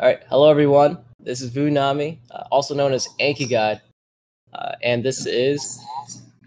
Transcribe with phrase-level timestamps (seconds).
[0.00, 0.96] All right, hello everyone.
[1.18, 3.82] This is Vunami, uh, also known as Anki God,
[4.54, 5.78] uh, and this is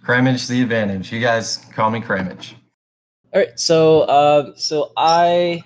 [0.02, 1.12] Cramage the Advantage.
[1.12, 2.56] You guys call me Cramage.
[3.32, 5.64] All right, so uh, so I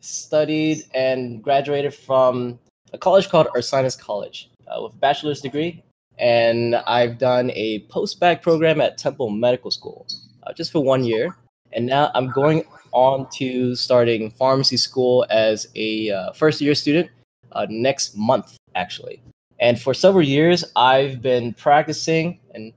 [0.00, 2.58] studied and graduated from
[2.94, 5.84] a college called Ursinus College uh, with a bachelor's degree,
[6.18, 10.06] and I've done a post-bac program at Temple Medical School
[10.44, 11.36] uh, just for one year,
[11.74, 17.10] and now I'm going on to starting pharmacy school as a uh, first-year student
[17.52, 19.22] uh, next month, actually.
[19.60, 22.72] And for several years, I've been practicing and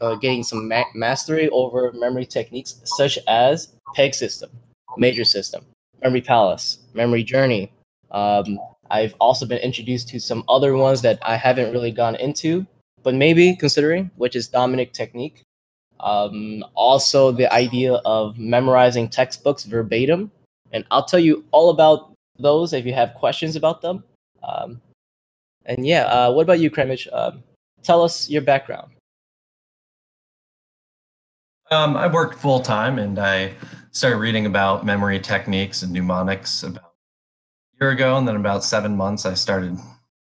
[0.00, 4.50] uh, getting some ma- mastery over memory techniques such as PEG system,
[4.96, 5.64] major system,
[6.02, 7.72] memory palace, memory journey.
[8.10, 8.58] Um,
[8.90, 12.66] I've also been introduced to some other ones that I haven't really gone into,
[13.02, 15.42] but maybe considering, which is Dominic technique.
[16.00, 20.30] Um, also, the idea of memorizing textbooks verbatim.
[20.72, 24.04] And I'll tell you all about those if you have questions about them.
[24.42, 24.80] Um,
[25.66, 27.08] and yeah, uh, what about you, Cramage?
[27.12, 27.42] Um,
[27.82, 28.90] tell us your background.
[31.70, 33.54] Um, I worked full time and I
[33.90, 36.92] started reading about memory techniques and mnemonics about
[37.80, 38.16] a year ago.
[38.16, 39.78] And then about seven months, I started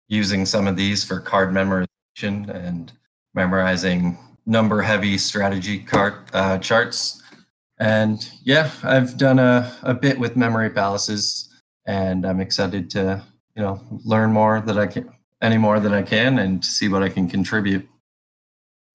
[0.08, 2.92] using some of these for card memorization and
[3.34, 7.24] memorizing number heavy strategy card uh, charts.
[7.80, 11.51] And yeah, I've done a, a bit with memory palaces
[11.86, 13.24] and I'm excited to
[13.56, 17.04] you know learn more that I can any more that I can and see what
[17.04, 17.88] I can contribute.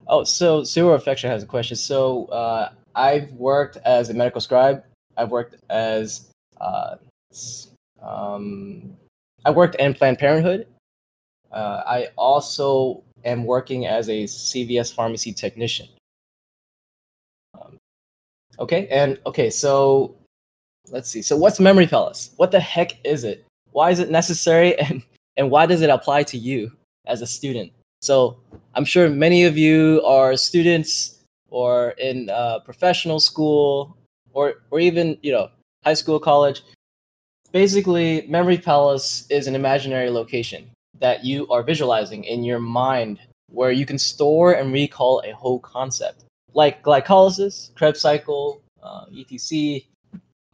[0.07, 1.75] Oh, so Zero Affection has a question.
[1.75, 4.83] So uh, I've worked as a medical scribe.
[5.17, 6.29] I've worked as
[6.61, 6.95] uh,
[8.01, 8.95] um,
[9.45, 10.67] I worked in Planned Parenthood.
[11.51, 15.87] Uh, I also am working as a CVS pharmacy technician.
[17.53, 17.77] Um,
[18.59, 20.16] okay, and okay, so
[20.89, 21.21] let's see.
[21.21, 22.31] So what's Memory Palace?
[22.37, 23.45] What the heck is it?
[23.71, 25.03] Why is it necessary and
[25.37, 26.71] and why does it apply to you
[27.05, 27.71] as a student?
[28.01, 28.37] So
[28.75, 33.97] I'm sure many of you are students or in uh, professional school
[34.33, 35.49] or or even you know
[35.83, 36.63] high school, college.
[37.51, 43.71] Basically, Memory Palace is an imaginary location that you are visualizing in your mind where
[43.71, 49.81] you can store and recall a whole concept like glycolysis, Krebs cycle, uh, etc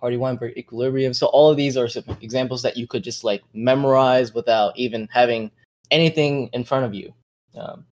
[0.03, 1.13] Hardy-Weinberg equilibrium.
[1.13, 5.07] So all of these are some examples that you could just like memorize without even
[5.09, 5.49] having
[5.91, 7.13] anything in front of you.
[7.57, 7.85] Um,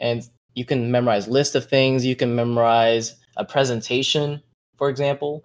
[0.00, 2.04] and you can memorize list of things.
[2.04, 4.42] You can memorize a presentation,
[4.76, 5.44] for example.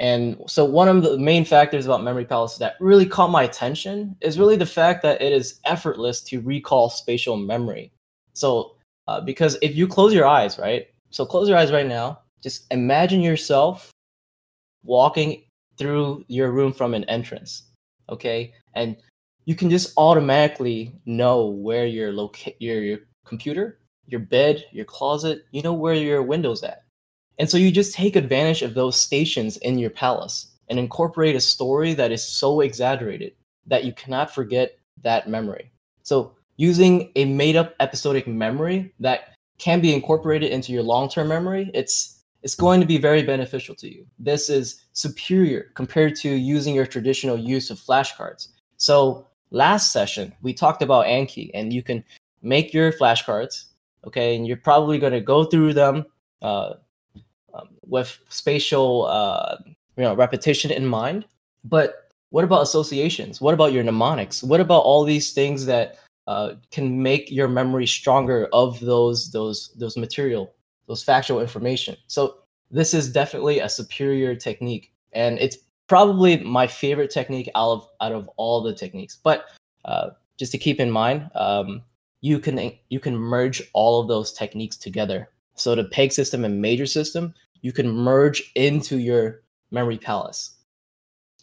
[0.00, 4.16] And so one of the main factors about Memory Palace that really caught my attention
[4.20, 7.92] is really the fact that it is effortless to recall spatial memory.
[8.32, 8.74] So
[9.06, 10.88] uh, because if you close your eyes, right?
[11.10, 12.18] So close your eyes right now.
[12.42, 13.92] Just imagine yourself
[14.82, 15.42] walking
[15.76, 17.70] through your room from an entrance
[18.10, 18.52] okay?
[18.74, 18.96] And
[19.46, 25.44] you can just automatically know where your locate your, your computer your bed your closet
[25.52, 26.82] you know where your windows at.
[27.38, 31.40] And so you just take advantage of those stations in your palace and incorporate a
[31.40, 33.32] story that is so exaggerated
[33.66, 35.70] that you cannot forget that memory.
[36.02, 41.28] So using a made up episodic memory that can be incorporated into your long term
[41.28, 44.06] memory it's it's going to be very beneficial to you.
[44.18, 48.48] This is superior compared to using your traditional use of flashcards.
[48.76, 52.02] So last session we talked about Anki, and you can
[52.42, 53.66] make your flashcards,
[54.06, 56.06] okay, and you're probably going to go through them
[56.42, 56.74] uh,
[57.52, 59.56] um, with spatial, uh,
[59.96, 61.26] you know, repetition in mind.
[61.64, 63.40] But what about associations?
[63.40, 64.42] What about your mnemonics?
[64.42, 69.74] What about all these things that uh, can make your memory stronger of those those
[69.76, 70.54] those material
[70.90, 71.96] those factual information.
[72.08, 72.38] So
[72.72, 75.56] this is definitely a superior technique, and it's
[75.86, 79.16] probably my favorite technique out of out of all the techniques.
[79.22, 79.44] But
[79.84, 81.82] uh, just to keep in mind, um,
[82.22, 85.28] you can you can merge all of those techniques together.
[85.54, 90.56] So the peg system and major system, you can merge into your memory palace.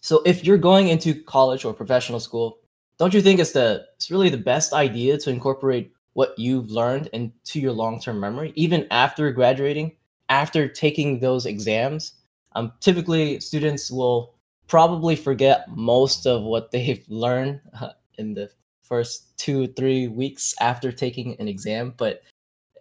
[0.02, 2.60] So if you're going into college or professional school,
[3.00, 7.08] don't you think it's the it's really the best idea to incorporate what you've learned
[7.14, 9.92] into your long-term memory even after graduating
[10.30, 12.14] after taking those exams
[12.56, 14.34] um, typically students will
[14.68, 18.50] probably forget most of what they've learned uh, in the
[18.84, 22.24] first two three weeks after taking an exam but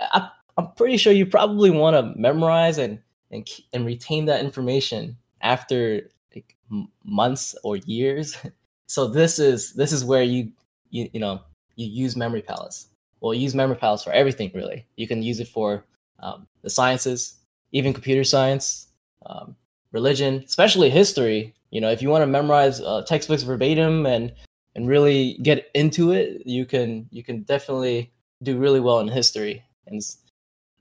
[0.01, 2.99] I, i'm pretty sure you probably want to memorize and,
[3.31, 6.57] and and retain that information after like,
[7.05, 8.37] months or years.
[8.89, 10.53] So this is this is where you
[10.91, 11.41] you, you know
[11.75, 12.87] you use memory palace
[13.21, 14.87] well, use Memory Palace for everything, really.
[14.97, 15.85] You can use it for
[16.21, 17.37] um, the sciences,
[17.73, 18.89] even computer science,
[19.27, 19.57] um,
[19.93, 21.55] religion, especially history.
[21.71, 24.33] You know, if you want to memorize uh, textbooks verbatim and
[24.75, 29.65] and really get into it, you can you can definitely do really well in history.
[29.87, 30.03] And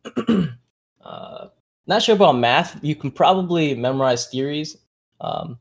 [1.04, 1.48] uh,
[1.88, 2.78] not sure about math.
[2.84, 4.78] You can probably memorize theories
[5.22, 5.58] um,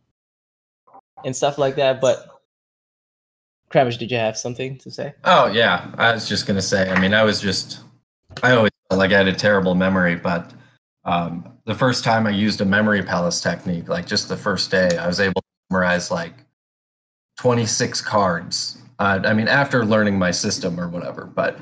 [1.25, 2.00] and stuff like that.
[2.00, 2.33] But
[3.70, 5.14] Cramage, did you have something to say?
[5.25, 6.90] Oh yeah, I was just gonna say.
[6.90, 7.81] I mean, I was just
[8.43, 10.52] I always felt like I had a terrible memory, but
[11.05, 14.96] um, the first time I used a memory palace technique, like just the first day,
[14.96, 16.34] I was able to memorize like
[17.38, 18.78] 26 cards.
[18.99, 21.58] Uh, I mean, after learning my system or whatever, but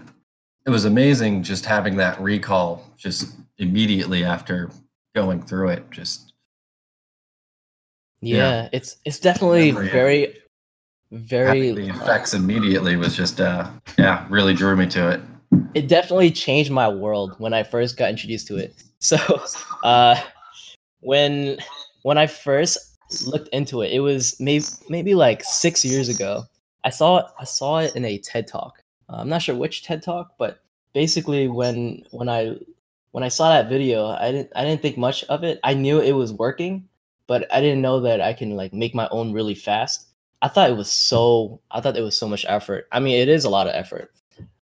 [0.67, 4.71] it was amazing just having that recall just immediately after
[5.15, 5.91] going through it.
[5.91, 6.35] Just
[8.21, 8.69] yeah, yeah.
[8.73, 9.91] it's it's definitely memory.
[9.91, 10.37] very
[11.13, 15.21] very the effects immediately was just uh yeah really drew me to it.
[15.75, 18.75] It definitely changed my world when i first got introduced to it.
[19.03, 19.19] So
[19.83, 20.15] uh
[21.01, 21.59] when
[22.05, 22.79] when i first
[23.27, 26.45] looked into it it was maybe maybe like six years ago
[26.85, 28.81] i saw it i saw it in a ted talk.
[29.09, 30.63] Uh, i'm not sure which ted talk but
[30.95, 32.57] basically when when i
[33.11, 35.59] when i saw that video i didn't i didn't think much of it.
[35.65, 36.89] I knew it was working
[37.27, 40.12] but i didn't know that i can like make my own really fast
[40.43, 42.89] I thought it was so I thought it was so much effort.
[42.93, 44.13] I mean, it is a lot of effort.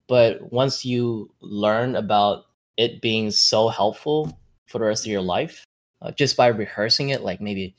[0.07, 2.45] But once you learn about
[2.77, 4.37] it being so helpful
[4.67, 5.65] for the rest of your life,
[6.01, 7.75] uh, just by rehearsing it like maybe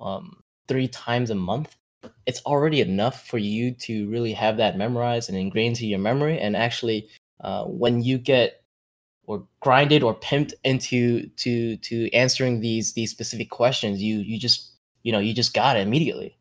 [0.00, 1.76] um, three times a month,
[2.26, 6.38] it's already enough for you to really have that memorized and ingrained into your memory.
[6.40, 7.08] And actually,
[7.42, 8.62] uh, when you get
[9.26, 14.72] or grinded or pimped into to to answering these these specific questions, you you just
[15.04, 16.36] you know you just got it immediately.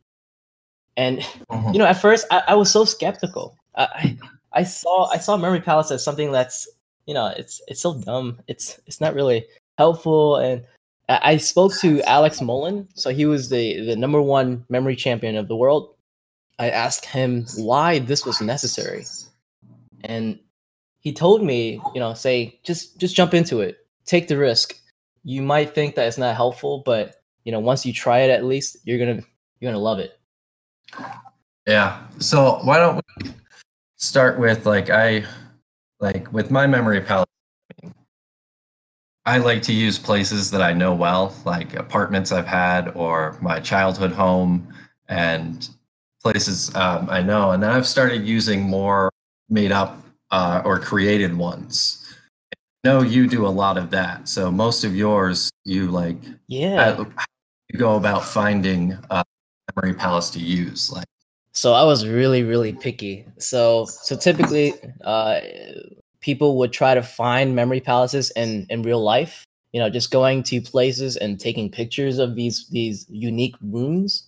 [0.98, 1.20] And
[1.50, 1.72] uh-huh.
[1.74, 3.58] you know, at first I, I was so skeptical.
[3.76, 4.18] I,
[4.54, 6.68] I saw I saw Memory Palace as something that's
[7.06, 8.40] you know it's it's so dumb.
[8.48, 9.46] It's it's not really
[9.78, 10.38] helpful.
[10.38, 10.64] And
[11.08, 15.48] I spoke to Alex Mullen, so he was the the number one memory champion of
[15.48, 15.94] the world.
[16.58, 19.06] I asked him why this was necessary,
[20.04, 20.40] and
[21.02, 24.76] he told me, you know, say just just jump into it, take the risk.
[25.24, 28.46] You might think that it's not helpful, but you know, once you try it, at
[28.46, 29.22] least you're gonna
[29.60, 30.18] you're gonna love it.
[31.66, 32.02] Yeah.
[32.20, 33.32] So why don't we
[33.98, 35.26] start with like I
[36.00, 37.26] like with my memory palace.
[39.26, 43.60] I like to use places that I know well, like apartments I've had or my
[43.60, 44.72] childhood home
[45.10, 45.68] and
[46.22, 47.52] places um, I know.
[47.52, 49.10] And then I've started using more
[49.50, 50.00] made up
[50.30, 52.04] uh, or created ones.
[52.52, 54.28] I know you do a lot of that.
[54.30, 56.18] So most of yours, you like,
[56.48, 57.04] yeah,
[57.70, 59.24] you go about finding uh,
[59.76, 60.92] memory palace to use?
[60.92, 61.06] Like,
[61.52, 63.26] so I was really really picky.
[63.40, 64.74] So so typically,
[65.04, 65.40] uh,
[66.20, 69.46] people would try to find memory palaces in in real life.
[69.72, 74.28] You know, just going to places and taking pictures of these these unique rooms.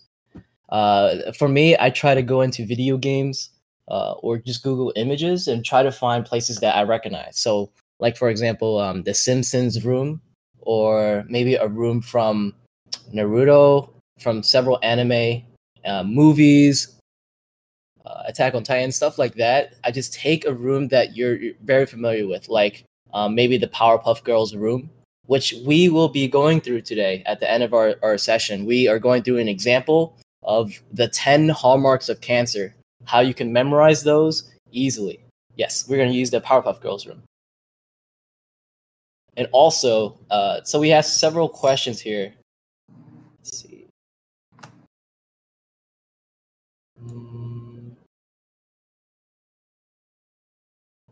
[0.69, 3.49] Uh, for me, I try to go into video games
[3.87, 7.37] uh, or just Google images and try to find places that I recognize.
[7.37, 10.21] So, like for example, um, the Simpsons room,
[10.61, 12.53] or maybe a room from
[13.13, 15.43] Naruto from several anime
[15.85, 16.97] uh, movies,
[18.05, 19.75] uh, Attack on Titan, stuff like that.
[19.83, 22.83] I just take a room that you're, you're very familiar with, like
[23.13, 24.89] um, maybe the Powerpuff Girls room,
[25.25, 28.65] which we will be going through today at the end of our, our session.
[28.65, 32.73] We are going through an example of the 10 hallmarks of cancer,
[33.05, 35.19] how you can memorize those easily.
[35.55, 37.23] Yes, we're going to use the Powerpuff Girls room.
[39.35, 42.33] And also, uh, so we have several questions here.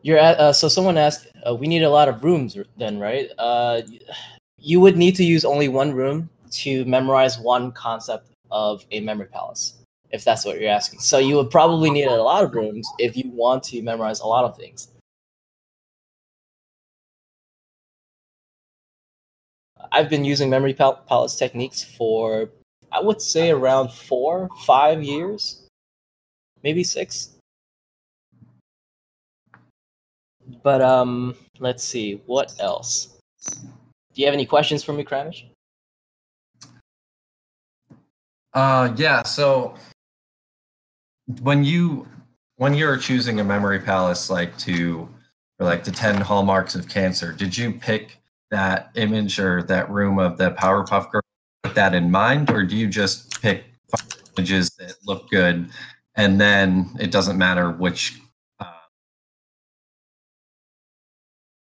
[0.01, 3.29] You're at, uh, so someone asked, uh, we need a lot of rooms then, right?
[3.39, 3.81] Uh,
[4.59, 9.25] you would need to use only one room to memorize one concept of a memory
[9.25, 9.77] palace,
[10.11, 10.99] if that's what you're asking.
[10.99, 14.27] So you would probably need a lot of rooms if you want to memorize a
[14.27, 14.89] lot of things.
[19.91, 22.49] I've been using memory pal- palace techniques for,
[22.91, 25.64] I would say, around four, five years
[26.65, 27.29] maybe six.
[30.63, 33.17] But um, let's see what else.
[33.51, 35.47] Do you have any questions for me, Cramage?
[38.53, 39.21] Uh, yeah.
[39.23, 39.75] So
[41.41, 42.07] when you
[42.57, 45.07] when you're choosing a memory palace, like to
[45.59, 48.19] or like the ten hallmarks of cancer, did you pick
[48.49, 51.21] that image or that room of the Powerpuff Girl
[51.63, 53.65] with that in mind, or do you just pick
[54.37, 55.69] images that look good
[56.15, 58.19] and then it doesn't matter which
[58.59, 58.65] uh...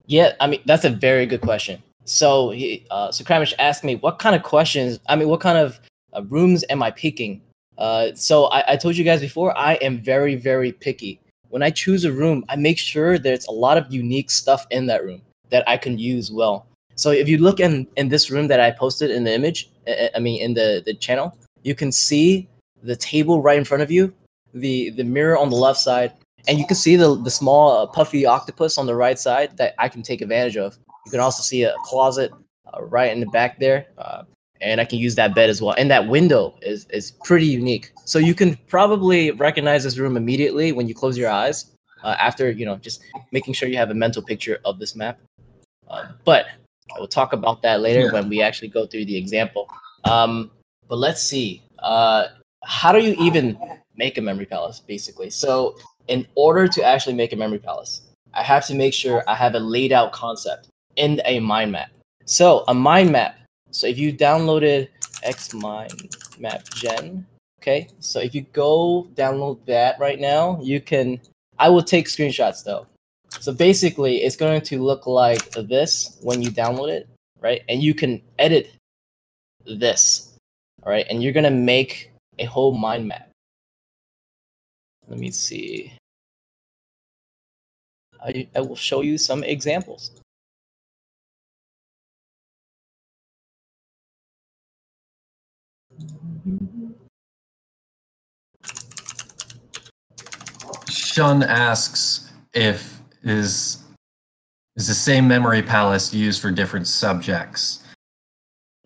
[0.05, 3.95] yeah i mean that's a very good question so he uh so Cramage asked me
[3.95, 5.79] what kind of questions i mean what kind of
[6.13, 7.41] uh, rooms am i picking
[7.77, 11.19] Uh, so I, I told you guys before, I am very, very picky.
[11.49, 14.87] When I choose a room, I make sure there's a lot of unique stuff in
[14.87, 16.65] that room that I can use well.
[16.95, 19.69] So if you look in in this room that I posted in the image,
[20.15, 22.49] I mean in the the channel, you can see
[22.81, 24.11] the table right in front of you,
[24.53, 26.13] the the mirror on the left side,
[26.47, 29.75] and you can see the the small uh, puffy octopus on the right side that
[29.77, 30.77] I can take advantage of.
[31.05, 32.31] You can also see a closet
[32.73, 34.23] uh, right in the back there, uh,
[34.61, 35.75] and I can use that bed as well.
[35.77, 37.91] And that window is is pretty unique.
[38.05, 41.71] So you can probably recognize this room immediately when you close your eyes.
[42.03, 43.01] Uh, after you know, just
[43.31, 45.19] making sure you have a mental picture of this map.
[45.89, 46.45] Uh, but
[46.95, 48.11] I will talk about that later yeah.
[48.11, 49.67] when we actually go through the example.
[50.03, 50.51] Um,
[50.87, 51.63] but let's see.
[51.79, 52.27] Uh,
[52.63, 53.57] how do you even
[53.97, 55.29] make a memory palace, basically?
[55.29, 55.77] So,
[56.07, 58.01] in order to actually make a memory palace,
[58.33, 61.89] I have to make sure I have a laid out concept in a mind map.
[62.25, 63.37] So, a mind map
[63.71, 64.87] so if you downloaded
[65.23, 67.25] X Mind Map Gen,
[67.61, 67.87] okay.
[67.99, 71.19] So if you go download that right now, you can.
[71.59, 72.87] I will take screenshots though.
[73.39, 77.07] So basically, it's going to look like this when you download it,
[77.39, 77.61] right?
[77.69, 78.71] And you can edit
[79.65, 80.33] this,
[80.83, 81.05] all right?
[81.09, 83.26] And you're gonna make a whole mind map.
[85.07, 85.93] Let me see.
[88.21, 90.11] I, I will show you some examples.
[100.89, 103.83] Shun asks if is
[104.75, 107.83] is the same memory palace used for different subjects.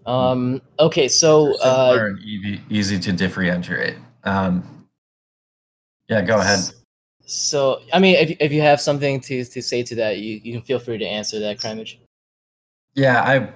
[0.05, 0.61] Um.
[0.79, 1.07] Okay.
[1.07, 1.57] So.
[1.59, 3.97] Uh, easy, easy to differentiate.
[4.23, 4.80] Um.
[6.11, 6.21] Yeah.
[6.21, 6.59] Go ahead.
[7.25, 10.51] So, I mean, if if you have something to to say to that, you you
[10.51, 11.99] can feel free to answer that, Cramage.
[12.95, 13.49] Yeah, I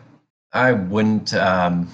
[0.53, 1.33] I wouldn't.
[1.33, 1.89] Um,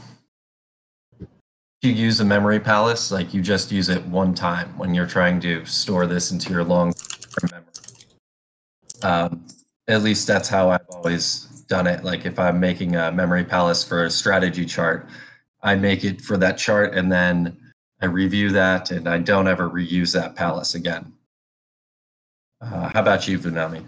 [1.81, 5.39] you use a memory palace, like you just use it one time when you're trying
[5.39, 6.93] to store this into your long
[7.51, 7.65] memory.
[9.01, 9.47] Um,
[9.87, 12.03] at least that's how I've always done it.
[12.03, 15.09] Like if I'm making a memory palace for a strategy chart,
[15.63, 17.57] I make it for that chart and then
[18.01, 21.13] I review that and I don't ever reuse that palace again.
[22.59, 23.87] Uh, how about you, Vunami?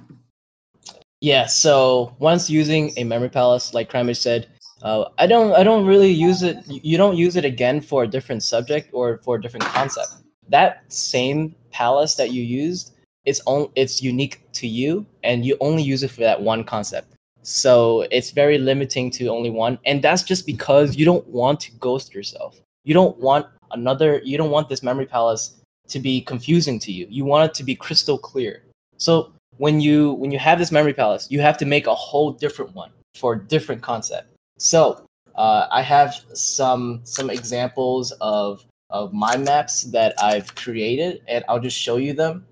[1.22, 4.48] Yeah, so once using a memory palace, like Cramage said,
[4.82, 6.58] uh, I don't I don't really use it.
[6.68, 10.10] You don't use it again for a different subject or for a different concept.
[10.50, 12.94] That same palace that you used,
[13.24, 17.14] it's on it's unique to you, and you only use it for that one concept.
[17.44, 21.72] So it's very limiting to only one, and that's just because you don't want to
[21.74, 22.60] ghost yourself.
[22.84, 24.22] You don't want another.
[24.24, 25.56] You don't want this memory palace
[25.90, 27.08] to be confusing to you.
[27.10, 28.64] You want it to be crystal clear.
[28.98, 32.32] So when you when you have this memory palace, you have to make a whole
[32.32, 39.14] different one for a different concept so uh, I have some some examples of of
[39.14, 42.46] mind maps that I've created, and I'll just show you them.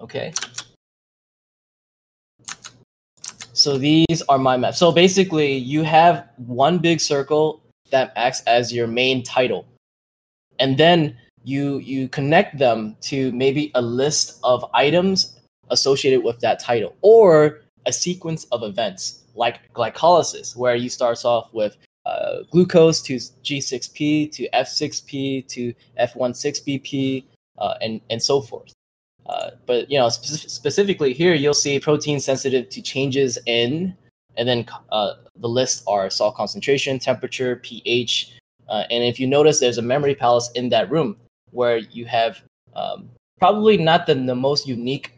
[0.00, 0.32] Okay.
[3.52, 4.78] So these are mind maps.
[4.78, 7.60] So basically, you have one big circle
[7.90, 9.66] that acts as your main title,
[10.58, 15.38] and then you you connect them to maybe a list of items
[15.70, 21.52] associated with that title or a sequence of events like glycolysis, where you start off
[21.52, 27.24] with uh, glucose to G6P to F6P to F16BP
[27.58, 28.72] uh, and and so forth.
[29.26, 33.96] Uh, but you know, spe- specifically here, you'll see protein sensitive to changes in,
[34.36, 38.36] and then uh, the list are salt concentration, temperature, pH,
[38.68, 41.16] uh, and if you notice, there's a memory palace in that room
[41.50, 42.42] where you have
[42.74, 43.08] um,
[43.38, 45.12] probably not the, the most unique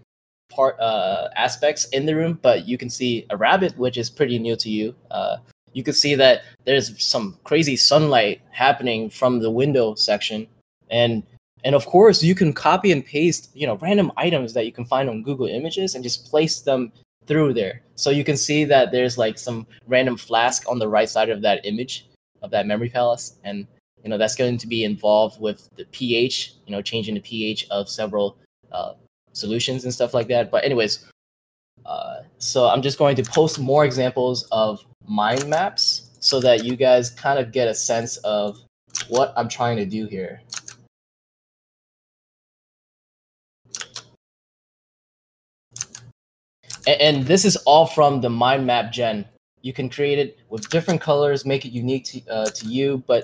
[0.51, 4.39] part uh, aspects in the room, but you can see a rabbit, which is pretty
[4.39, 4.95] new to you.
[5.11, 5.39] Uh,
[5.73, 10.47] you can see that there's some crazy sunlight happening from the window section,
[10.91, 11.23] and
[11.65, 14.85] and of course you can copy and paste you know random items that you can
[14.85, 16.93] find on Google Images and just place them
[17.27, 17.83] through there.
[17.95, 21.43] So you can see that there's like some random flask on the right side of
[21.43, 22.08] that image
[22.43, 23.67] of that memory palace, and
[24.03, 27.67] you know that's going to be involved with the pH, you know, changing the pH
[27.71, 28.37] of several
[28.73, 28.95] uh,
[29.33, 30.51] solutions and stuff like that.
[30.51, 31.07] But anyways,
[31.87, 36.77] uh, so I'm just going to post more examples of mind maps so that you
[36.77, 38.59] guys kind of get a sense of
[39.09, 40.43] what I'm trying to do here.
[46.87, 49.27] And, and this is all from the mind map gen.
[49.69, 53.05] You can create it with different colors, make it unique to, uh, to you.
[53.07, 53.23] But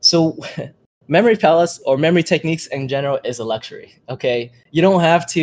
[0.00, 0.36] so
[1.08, 5.40] memory palace or memory techniques in general is a luxury okay you don't have to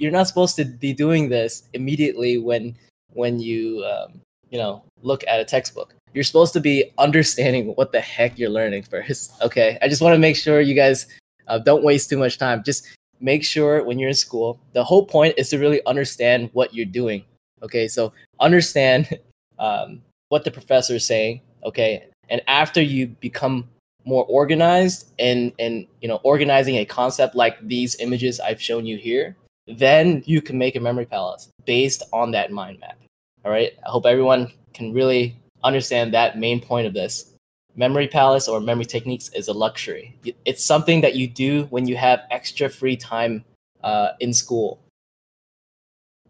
[0.00, 2.74] you're not supposed to be doing this immediately when
[3.12, 7.92] when you um, you know look at a textbook you're supposed to be understanding what
[7.92, 9.32] the heck you're learning first.
[9.42, 11.06] Okay, I just want to make sure you guys
[11.46, 12.62] uh, don't waste too much time.
[12.64, 12.86] Just
[13.20, 16.86] make sure when you're in school, the whole point is to really understand what you're
[16.86, 17.22] doing.
[17.62, 19.18] Okay, so understand
[19.58, 21.40] um, what the professor is saying.
[21.64, 23.68] Okay, and after you become
[24.04, 28.96] more organized and and you know organizing a concept like these images I've shown you
[28.96, 29.36] here,
[29.66, 32.98] then you can make a memory palace based on that mind map.
[33.44, 33.72] All right.
[33.86, 37.32] I hope everyone can really understand that main point of this.
[37.74, 40.16] Memory palace or memory techniques is a luxury.
[40.44, 43.44] It's something that you do when you have extra free time
[43.84, 44.80] uh, in school,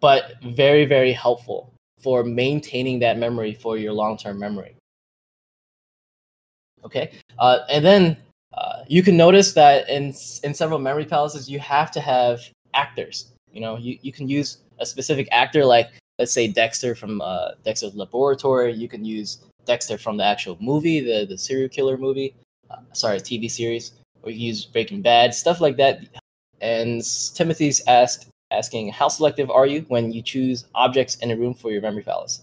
[0.00, 4.76] but very, very helpful for maintaining that memory for your long term memory.
[6.84, 7.12] Okay.
[7.38, 8.16] Uh, and then
[8.54, 12.40] uh, you can notice that in, in several memory palaces, you have to have
[12.74, 13.32] actors.
[13.52, 17.52] You know, you, you can use a specific actor, like let's say Dexter from uh,
[17.64, 18.72] Dexter's Laboratory.
[18.72, 22.34] You can use Dexter from the actual movie, the the serial killer movie.
[22.70, 23.92] Uh, sorry, TV series.
[24.22, 26.00] Or you use Breaking Bad, stuff like that.
[26.60, 27.02] And
[27.34, 31.70] Timothy's asked asking, how selective are you when you choose objects in a room for
[31.70, 32.42] your memory palace?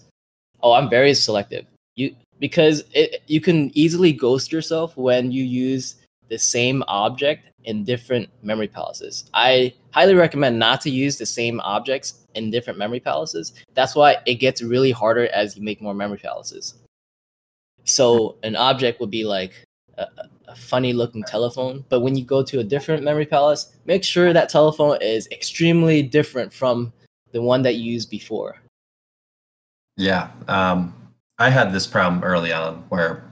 [0.62, 1.66] Oh, I'm very selective.
[1.96, 5.96] You because it, you can easily ghost yourself when you use
[6.30, 9.30] the same object in different memory palaces.
[9.34, 13.54] I highly recommend not to use the same objects in different memory palaces.
[13.74, 16.76] That's why it gets really harder as you make more memory palaces.
[17.86, 19.54] So an object would be like
[19.98, 24.04] a, a funny looking telephone, but when you go to a different memory palace, make
[24.04, 26.92] sure that telephone is extremely different from
[27.32, 28.56] the one that you used before.
[29.98, 30.94] Yeah, um,
[31.38, 33.30] I had this problem early on where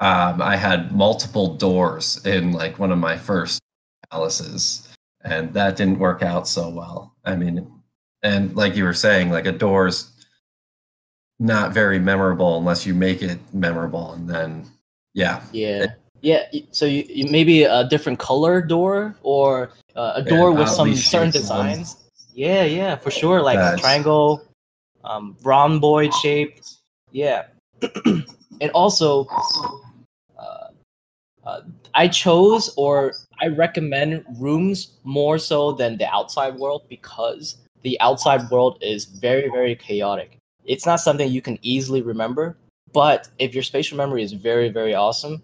[0.00, 3.60] um, I had multiple doors in like one of my first
[4.10, 4.88] palaces,
[5.24, 7.14] and that didn't work out so well.
[7.24, 7.70] I mean,
[8.22, 10.10] and like you were saying, like a door's
[11.38, 14.66] not very memorable unless you make it memorable, and then
[15.14, 15.86] yeah, yeah.
[16.24, 20.68] Yeah, so you, you maybe a different color door or uh, a door yeah, with
[20.70, 21.96] some certain designs.
[22.32, 23.42] Yeah, yeah, for sure.
[23.42, 23.80] Like That's...
[23.80, 24.42] triangle,
[25.04, 26.60] um, rhomboid shape.
[27.12, 27.44] Yeah,
[28.06, 29.26] and also
[31.44, 31.60] uh,
[31.92, 38.50] I chose or I recommend rooms more so than the outside world because the outside
[38.50, 40.38] world is very, very chaotic.
[40.64, 42.56] It's not something you can easily remember,
[42.94, 45.42] but if your spatial memory is very, very awesome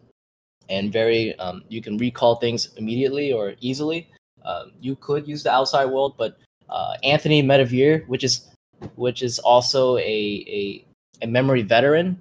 [0.70, 4.09] and very, um, you can recall things immediately or easily,
[4.44, 6.14] uh, you could use the outside world.
[6.16, 8.48] But uh, Anthony Metivier, which is
[8.96, 10.85] which is also a a,
[11.22, 12.18] a memory veteran,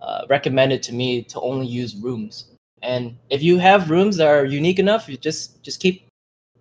[0.00, 2.46] uh, recommended to me to only use rooms
[2.82, 6.06] and if you have rooms that are unique enough, you just just keep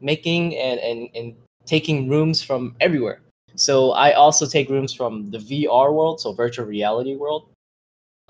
[0.02, 3.22] making and and, and taking rooms from everywhere.
[3.56, 7.50] So I also take rooms from the VR world, so virtual reality world,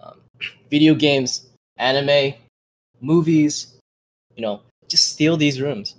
[0.01, 0.21] um,
[0.69, 2.33] video games, anime,
[3.01, 3.77] movies.
[4.35, 5.95] You know, just steal these rooms.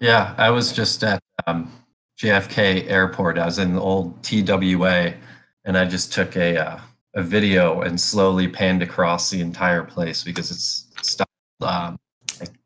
[0.00, 1.72] Yeah, I was just at um,
[2.20, 3.38] JFK Airport.
[3.38, 5.14] I was in the old TWA,
[5.64, 6.80] and I just took a uh,
[7.14, 11.28] a video and slowly panned across the entire place because it's styled
[11.62, 11.98] um,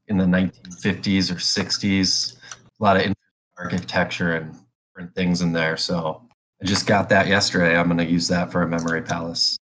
[0.09, 2.37] in the 1950s or 60s.
[2.37, 3.13] A lot of
[3.59, 4.57] architecture and
[4.89, 5.77] different things in there.
[5.77, 6.23] So
[6.63, 7.77] I just got that yesterday.
[7.77, 9.59] I'm going to use that for a memory palace.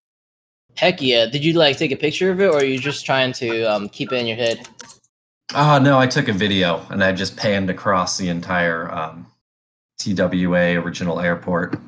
[0.77, 1.27] Heck yeah!
[1.27, 3.89] Did you like take a picture of it, or are you just trying to um,
[3.89, 4.69] keep it in your head?
[5.55, 9.27] Oh no, I took a video and I just panned across the entire um,
[9.99, 11.79] TWA original airport.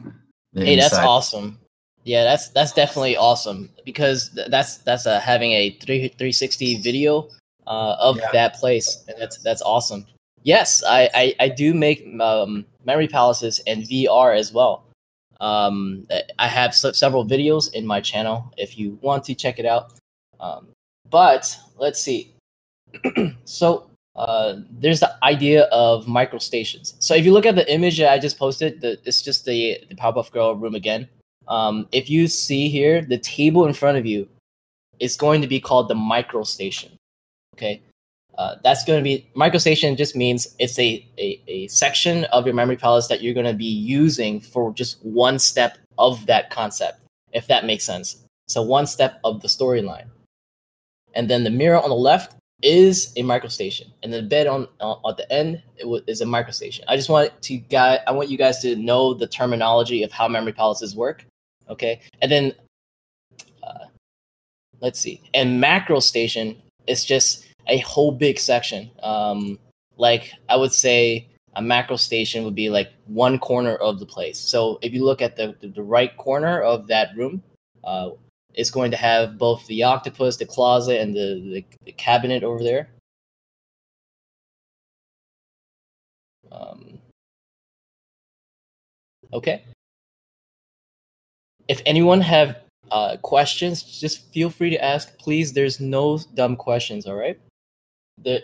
[0.55, 0.90] Hey, inside.
[0.90, 1.59] that's awesome.
[2.05, 7.29] Yeah, that's that's definitely awesome because that's that's uh, having a 3, 360 video
[7.66, 8.31] uh, of yeah.
[8.33, 10.07] that place, and that's that's awesome.
[10.44, 14.86] Yes, I I, I do make um, memory palaces and VR as well.
[15.40, 16.07] Um,
[16.38, 19.92] I have several videos in my channel if you want to check it out.
[20.40, 20.68] Um,
[21.11, 22.35] but let's see.
[23.44, 26.94] so uh, there's the idea of micro stations.
[26.99, 29.79] So if you look at the image that I just posted, the, it's just the
[29.88, 31.09] the Powerpuff Girl room again.
[31.49, 34.29] Um, if you see here, the table in front of you
[34.99, 36.92] is going to be called the micro station.
[37.55, 37.83] Okay.
[38.38, 42.55] Uh, that's going to be microstation just means it's a, a, a section of your
[42.55, 47.01] memory palace that you're going to be using for just one step of that concept,
[47.33, 48.25] if that makes sense.
[48.49, 50.07] So one step of the storyline.
[51.14, 54.96] And then the mirror on the left is a microstation and the bed on uh,
[55.09, 55.62] at the end
[56.07, 56.81] is a microstation.
[56.88, 60.29] I just want to guy, I want you guys to know the terminology of how
[60.29, 61.25] memory palaces work,
[61.68, 62.53] Okay, and then
[63.62, 63.87] uh,
[64.81, 65.20] let's see.
[65.35, 68.90] And macro station is just a whole big section.
[69.02, 69.59] Um,
[69.96, 74.38] like I would say a macro station would be like one corner of the place.
[74.38, 77.42] So if you look at the, the, the right corner of that room,
[77.85, 78.11] uh,
[78.55, 82.62] it's going to have both the octopus, the closet, and the, the, the cabinet over
[82.62, 82.88] there.
[86.52, 86.98] Um,
[89.33, 89.64] okay.
[91.68, 92.59] If anyone have
[92.90, 95.18] uh, questions, just feel free to ask.
[95.18, 97.07] Please, there's no dumb questions.
[97.07, 97.38] All right.
[98.22, 98.42] The,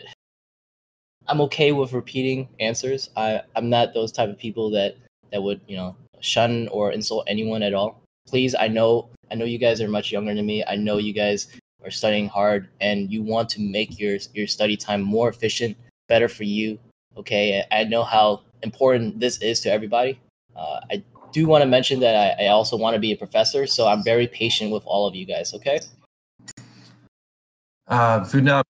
[1.29, 3.11] I'm okay with repeating answers.
[3.17, 4.97] I I'm not those type of people that
[5.31, 8.03] that would you know shun or insult anyone at all.
[8.27, 10.65] Please, I know I know you guys are much younger than me.
[10.67, 11.49] I know you guys
[11.85, 15.77] are studying hard and you want to make your your study time more efficient,
[16.09, 16.79] better for you.
[17.17, 20.19] Okay, I know how important this is to everybody.
[20.57, 23.67] Uh, I do want to mention that I, I also want to be a professor,
[23.67, 25.55] so I'm very patient with all of you guys.
[25.55, 25.81] Okay.
[27.89, 28.63] Uh, now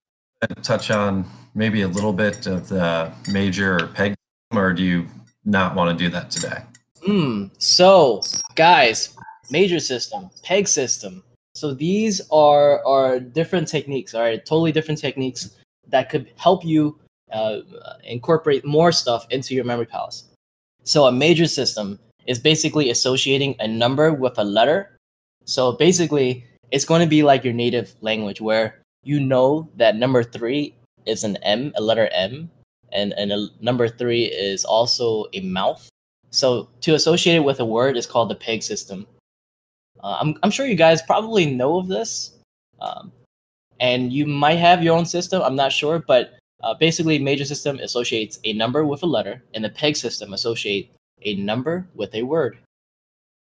[0.63, 1.25] touch on
[1.55, 4.15] maybe a little bit of the major or peg,
[4.53, 5.07] or do you
[5.45, 6.63] not want to do that today?
[7.05, 7.47] Hmm.
[7.59, 8.23] So,
[8.55, 9.17] guys,
[9.51, 11.23] major system, peg system.
[11.55, 14.15] So these are are different techniques.
[14.15, 15.51] All right, totally different techniques
[15.89, 16.99] that could help you
[17.33, 17.61] uh,
[18.05, 20.25] incorporate more stuff into your memory palace.
[20.85, 24.97] So a major system is basically associating a number with a letter.
[25.45, 30.23] So basically, it's going to be like your native language, where you know that number
[30.23, 30.75] three
[31.07, 32.51] is an M, a letter M,
[32.93, 35.89] and and a number three is also a mouth.
[36.31, 39.07] So to associate it with a word is called the peg system.
[40.03, 42.39] Uh, I'm I'm sure you guys probably know of this,
[42.81, 43.13] um,
[43.81, 45.43] and you might have your own system.
[45.43, 49.65] I'm not sure, but uh, basically, major system associates a number with a letter, and
[49.65, 50.91] the peg system associate
[51.23, 52.59] a number with a word.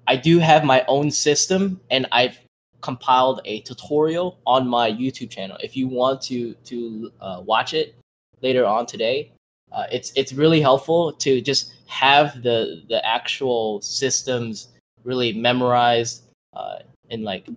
[0.07, 2.39] I do have my own system, and I've
[2.85, 5.57] compiled a tutorial on my YouTube channel.
[5.61, 7.97] If you want to to uh, watch it
[8.43, 9.33] later on today,
[9.73, 14.69] uh, it's it's really helpful to just have the the actual systems
[15.03, 17.49] really memorized uh, in like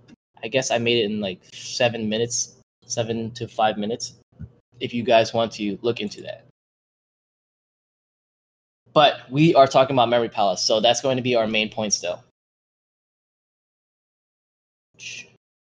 [0.44, 4.13] I guess I made it in like seven minutes, seven to five minutes.
[4.80, 6.46] If you guys want to look into that.
[8.94, 11.94] But we are talking about Memory Palace, so that's going to be our main point
[11.94, 12.24] still.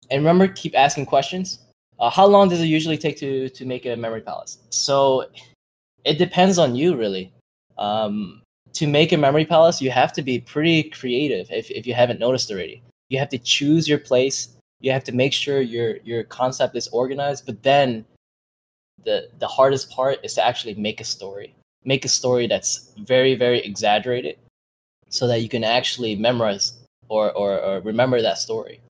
[0.09, 1.59] And remember, keep asking questions.
[1.99, 4.59] Uh, how long does it usually take to to make a memory palace?
[4.69, 5.25] So
[6.05, 7.33] it depends on you, really.
[7.77, 8.41] Um,
[8.73, 11.47] to make a memory palace, you have to be pretty creative.
[11.51, 14.49] If if you haven't noticed already, you have to choose your place.
[14.79, 17.45] You have to make sure your your concept is organized.
[17.45, 18.05] But then,
[19.03, 21.55] the the hardest part is to actually make a story.
[21.83, 24.37] Make a story that's very very exaggerated,
[25.09, 26.73] so that you can actually memorize
[27.09, 28.81] or or, or remember that story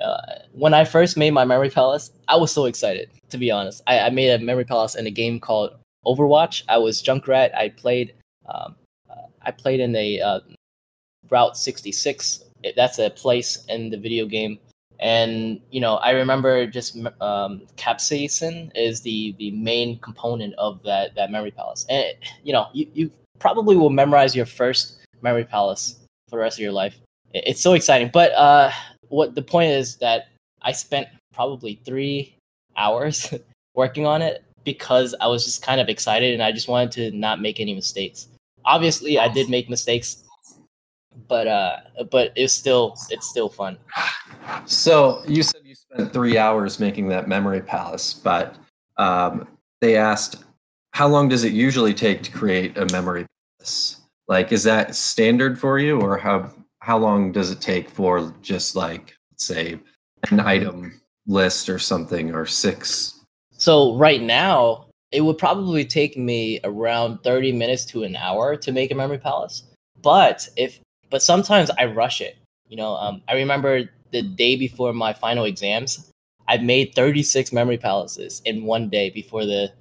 [0.00, 0.20] uh,
[0.52, 3.10] when I first made my memory palace, I was so excited.
[3.30, 6.62] To be honest, I, I made a memory palace in a game called Overwatch.
[6.68, 7.54] I was Junkrat.
[7.54, 8.14] I played.
[8.48, 8.76] Um,
[9.08, 10.40] uh, I played in a uh,
[11.30, 12.44] Route 66.
[12.76, 14.58] That's a place in the video game,
[14.98, 21.14] and you know I remember just um, capsaicin is the the main component of that
[21.14, 26.00] that memory palace, and you know you you probably will memorize your first memory palace
[26.28, 27.00] for the rest of your life.
[27.32, 28.70] It's so exciting, but uh,
[29.10, 30.28] what the point is that
[30.62, 32.34] I spent probably three
[32.76, 33.32] hours
[33.74, 37.16] working on it because I was just kind of excited and I just wanted to
[37.16, 38.28] not make any mistakes.
[38.64, 40.24] Obviously, I did make mistakes,
[41.28, 41.76] but uh,
[42.10, 43.78] but it's still it's still fun.
[44.66, 48.56] So you said you spent three hours making that memory palace, but
[48.96, 49.48] um,
[49.80, 50.44] they asked
[50.92, 53.26] how long does it usually take to create a memory
[53.58, 54.00] palace?
[54.28, 58.74] Like, is that standard for you, or how how long does it take for just
[58.74, 59.78] like say
[60.30, 63.20] an item list or something or six?
[63.52, 68.72] So right now it would probably take me around 30 minutes to an hour to
[68.72, 69.64] make a memory palace.
[70.02, 72.36] But if but sometimes i rush it.
[72.68, 76.10] You know um, i remember the day before my final exams
[76.48, 79.72] i made 36 memory palaces in one day before the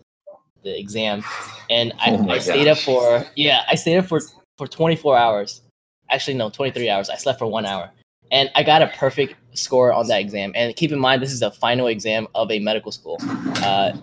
[0.63, 1.23] the exam.
[1.69, 4.21] And i, oh I stayed up for yeah i stayed up for
[4.57, 5.61] for 24 hours
[6.09, 7.09] actually no 23 hours.
[7.09, 7.91] I slept for one hour.
[8.31, 10.51] And i got a perfect score on that exam.
[10.55, 13.17] And keep in mind this is the final exam of a medical school.
[13.57, 13.93] Uh,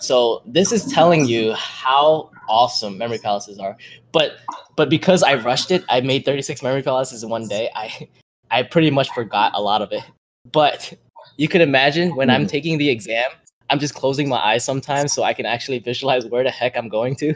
[0.00, 3.76] so this is telling you how awesome memory palaces are.
[4.12, 4.38] But
[4.76, 8.08] but because i rushed it i made 36 memory palaces in one day i
[8.50, 10.04] i pretty much forgot a lot of it.
[10.50, 10.92] But
[11.36, 12.48] you could imagine when i'm hmm.
[12.48, 13.30] taking the exam
[13.70, 16.88] i'm just closing my eyes sometimes so i can actually visualize where the heck i'm
[16.88, 17.34] going to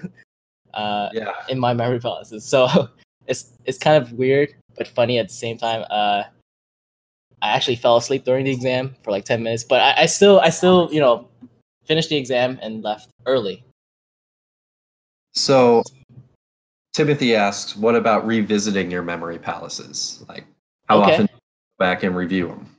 [0.75, 1.33] uh, yeah.
[1.49, 2.45] in my memory palaces.
[2.45, 2.69] So
[3.27, 5.85] it's it's kind of weird but funny at the same time.
[5.91, 6.25] Uh,
[7.41, 10.41] I actually fell asleep during the exam for like ten minutes, but I, I still
[10.41, 11.29] I still you know
[11.85, 13.65] finished the exam and left early.
[15.35, 15.83] So
[16.93, 20.25] Timothy asks, "What about revisiting your memory palaces?
[20.29, 20.47] Like,
[20.89, 21.15] how okay.
[21.15, 21.29] often
[21.79, 22.73] back and review them?"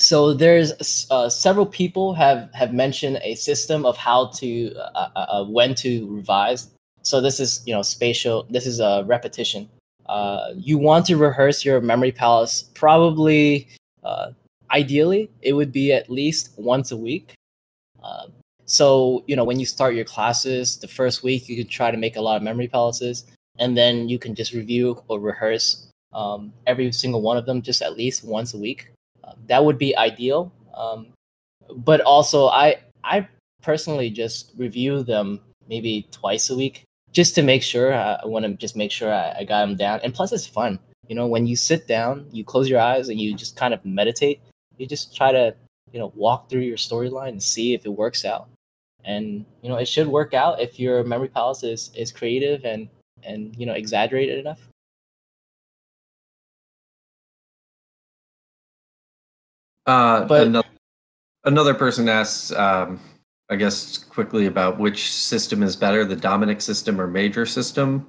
[0.00, 5.26] so there's uh, several people have have mentioned a system of how to uh, uh,
[5.28, 6.70] uh, when to revise.
[7.02, 8.46] So this is you know spatial.
[8.50, 9.68] This is a repetition.
[10.06, 13.68] Uh, you want to rehearse your memory palace probably.
[14.02, 14.32] Uh,
[14.70, 17.34] ideally, it would be at least once a week.
[18.66, 21.96] so you know when you start your classes, the first week you can try to
[21.96, 23.26] make a lot of memory palaces,
[23.58, 27.82] and then you can just review or rehearse um, every single one of them just
[27.82, 28.90] at least once a week
[29.46, 30.52] that would be ideal.
[30.74, 31.08] Um,
[31.76, 33.28] but also, I I
[33.62, 37.92] personally just review them maybe twice a week just to make sure.
[37.92, 40.00] Uh, I, I want to just make sure I, I got them down.
[40.02, 40.78] And plus, it's fun.
[41.08, 43.84] You know, when you sit down, you close your eyes and you just kind of
[43.84, 44.40] meditate.
[44.78, 45.54] You just try to
[45.92, 48.48] you know walk through your storyline and see if it works out.
[49.04, 52.88] And you know, it should work out if your memory palace is is creative and
[53.22, 54.60] and you know exaggerated enough.
[59.86, 60.68] Uh, but another,
[61.44, 63.00] another person asks, um,
[63.50, 68.06] I guess, quickly about which system is better, the Dominic system or Major system.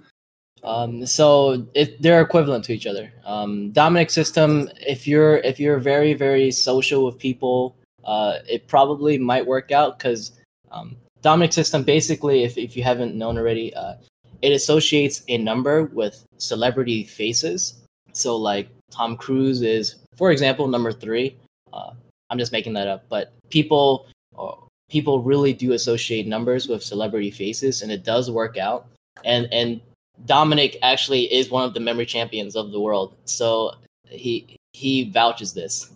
[0.63, 3.11] Um, so it, they're equivalent to each other.
[3.25, 9.17] Um, Dominic system, if you're if you're very very social with people, uh, it probably
[9.17, 10.33] might work out because
[10.71, 13.95] um, Dominic system basically, if if you haven't known already, uh,
[14.43, 17.81] it associates a number with celebrity faces.
[18.13, 21.37] So like Tom Cruise is, for example, number three.
[21.73, 21.93] Uh,
[22.29, 24.53] I'm just making that up, but people uh,
[24.91, 28.87] people really do associate numbers with celebrity faces, and it does work out.
[29.23, 29.81] And and
[30.25, 33.73] Dominic actually is one of the memory champions of the world, so
[34.05, 35.91] he he vouches this.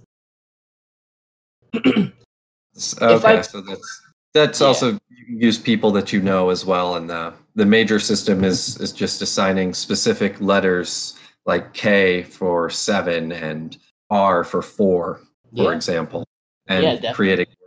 [1.75, 2.11] okay,
[3.01, 4.01] I, so that's
[4.33, 4.67] that's yeah.
[4.67, 8.91] also use people that you know as well, and the the major system is is
[8.91, 13.77] just assigning specific letters like K for seven and
[14.09, 15.21] R for four
[15.55, 15.75] for yeah.
[15.75, 16.25] example,
[16.67, 17.64] and yeah, creating with that.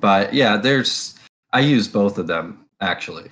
[0.00, 1.14] But yeah, there's
[1.52, 3.30] I use both of them actually.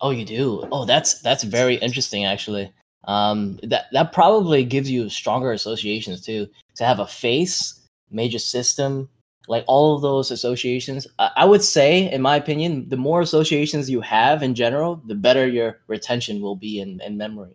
[0.00, 0.66] Oh, you do?
[0.70, 2.72] Oh, that's that's very interesting actually.
[3.04, 6.48] Um, that that probably gives you stronger associations too.
[6.76, 9.08] To have a face, major system,
[9.48, 11.06] like all of those associations.
[11.18, 15.14] I, I would say, in my opinion, the more associations you have in general, the
[15.14, 17.54] better your retention will be in, in memory.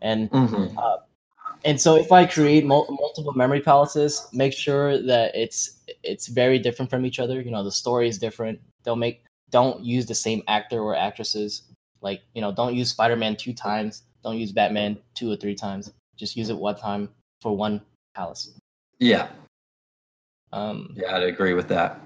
[0.00, 0.78] And mm-hmm.
[0.78, 0.96] uh,
[1.64, 6.58] and so if I create mul- multiple memory palaces, make sure that it's it's very
[6.58, 7.40] different from each other.
[7.40, 8.60] You know, the story is different.
[8.84, 11.62] Don't make don't use the same actor or actresses.
[12.00, 14.04] Like you know, don't use Spider Man two times.
[14.22, 15.92] Don't use Batman two or three times.
[16.16, 17.08] Just use it one time
[17.40, 17.80] for one
[18.14, 18.52] palace.
[18.98, 19.28] Yeah.
[20.52, 20.94] Um.
[20.96, 22.00] Yeah, I'd agree with that.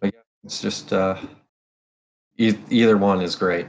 [0.00, 1.16] But yeah, it's just uh,
[2.36, 3.66] e- either one is great.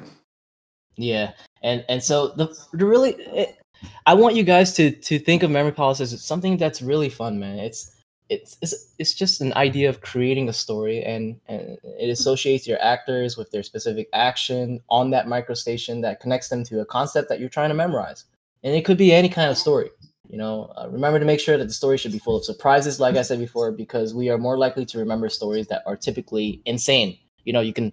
[0.96, 3.59] Yeah, and and so the, the really it,
[4.06, 7.40] I want you guys to to think of memory palaces as something that's really fun,
[7.40, 7.60] man.
[7.60, 7.96] It's
[8.30, 12.82] it's it's, it's just an idea of creating a story and, and it associates your
[12.82, 17.40] actors with their specific action on that microstation that connects them to a concept that
[17.40, 18.26] you're trying to memorize.
[18.64, 19.90] And it could be any kind of story.
[20.30, 23.00] You know, uh, remember to make sure that the story should be full of surprises,
[23.00, 26.62] like I said before, because we are more likely to remember stories that are typically
[26.66, 27.18] insane.
[27.46, 27.92] You know, you can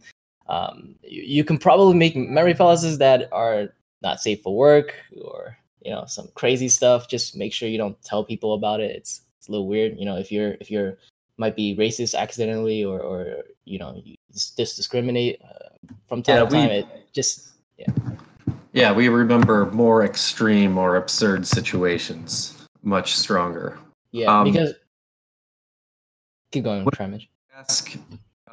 [0.49, 3.69] um, you, you can probably make memory palaces that are
[4.03, 4.95] not safe for work
[5.25, 8.91] or you know some crazy stuff just make sure you don't tell people about it.
[8.91, 10.99] It's it's a little weird you know if you're if you're
[11.39, 15.69] might be racist accidentally or or you know you just discriminate uh,
[16.09, 17.87] from time yeah, to time we, it just yeah.
[18.73, 23.79] Yeah we remember more extreme or absurd situations much stronger.
[24.11, 24.75] Yeah um, because
[26.51, 26.99] keep going what,
[27.57, 27.97] ask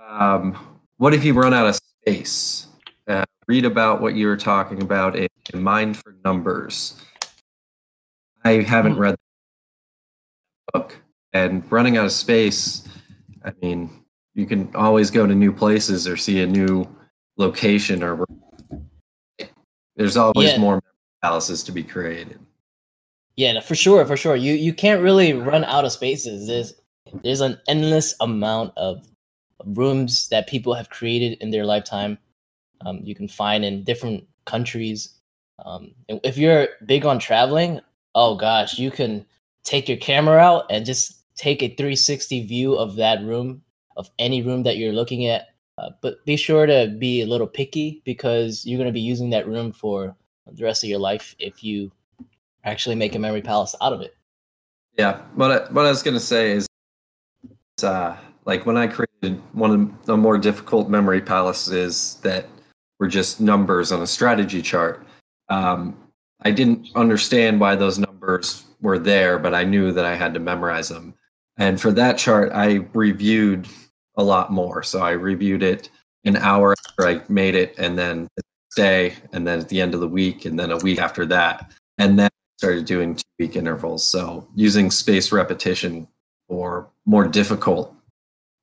[0.08, 0.56] um,
[0.98, 2.68] what if you run out of space?
[3.08, 7.02] Uh, read about what you were talking about in mind for numbers
[8.44, 9.00] I haven't hmm.
[9.00, 10.98] read the book,
[11.34, 12.88] and running out of space.
[13.46, 14.04] I mean,
[14.34, 16.88] you can always go to new places or see a new
[17.38, 18.26] location, or
[19.96, 20.58] there's always yeah.
[20.58, 20.82] more
[21.22, 22.40] palaces to be created.
[23.36, 24.36] Yeah, for sure, for sure.
[24.36, 26.48] You you can't really run out of spaces.
[26.48, 26.74] There's
[27.24, 29.08] there's an endless amount of
[29.66, 32.18] rooms that people have created in their lifetime.
[32.86, 35.20] Um, you can find in different countries.
[35.66, 37.80] Um, if you're big on traveling,
[38.16, 39.26] oh gosh, you can
[39.64, 43.62] take your camera out and just take a 360 view of that room,
[43.98, 45.48] of any room that you're looking at.
[45.78, 49.32] Uh, but be sure to be a little picky because you're going to be using
[49.32, 50.16] that room for
[50.52, 51.92] the rest of your life if you
[52.64, 54.16] actually make a memory palace out of it.
[54.98, 56.68] Yeah, what I, what I was going to say is,
[57.82, 62.46] uh, like when I created one of the more difficult memory palaces that
[63.00, 65.06] were just numbers on a strategy chart.
[65.50, 65.98] Um,
[66.42, 70.40] I didn't understand why those numbers were there, but I knew that I had to
[70.40, 71.14] memorize them.
[71.58, 73.68] And for that chart, I reviewed
[74.18, 74.84] a lot more.
[74.84, 75.90] So I reviewed it
[76.26, 78.44] an hour after I made it, and then the
[78.76, 81.72] day, and then at the end of the week, and then a week after that.
[81.98, 84.06] And then started doing two week intervals.
[84.06, 86.08] So using space repetition
[86.48, 87.94] for more difficult,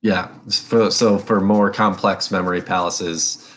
[0.01, 0.29] yeah.
[0.49, 3.47] For, so for more complex memory palaces,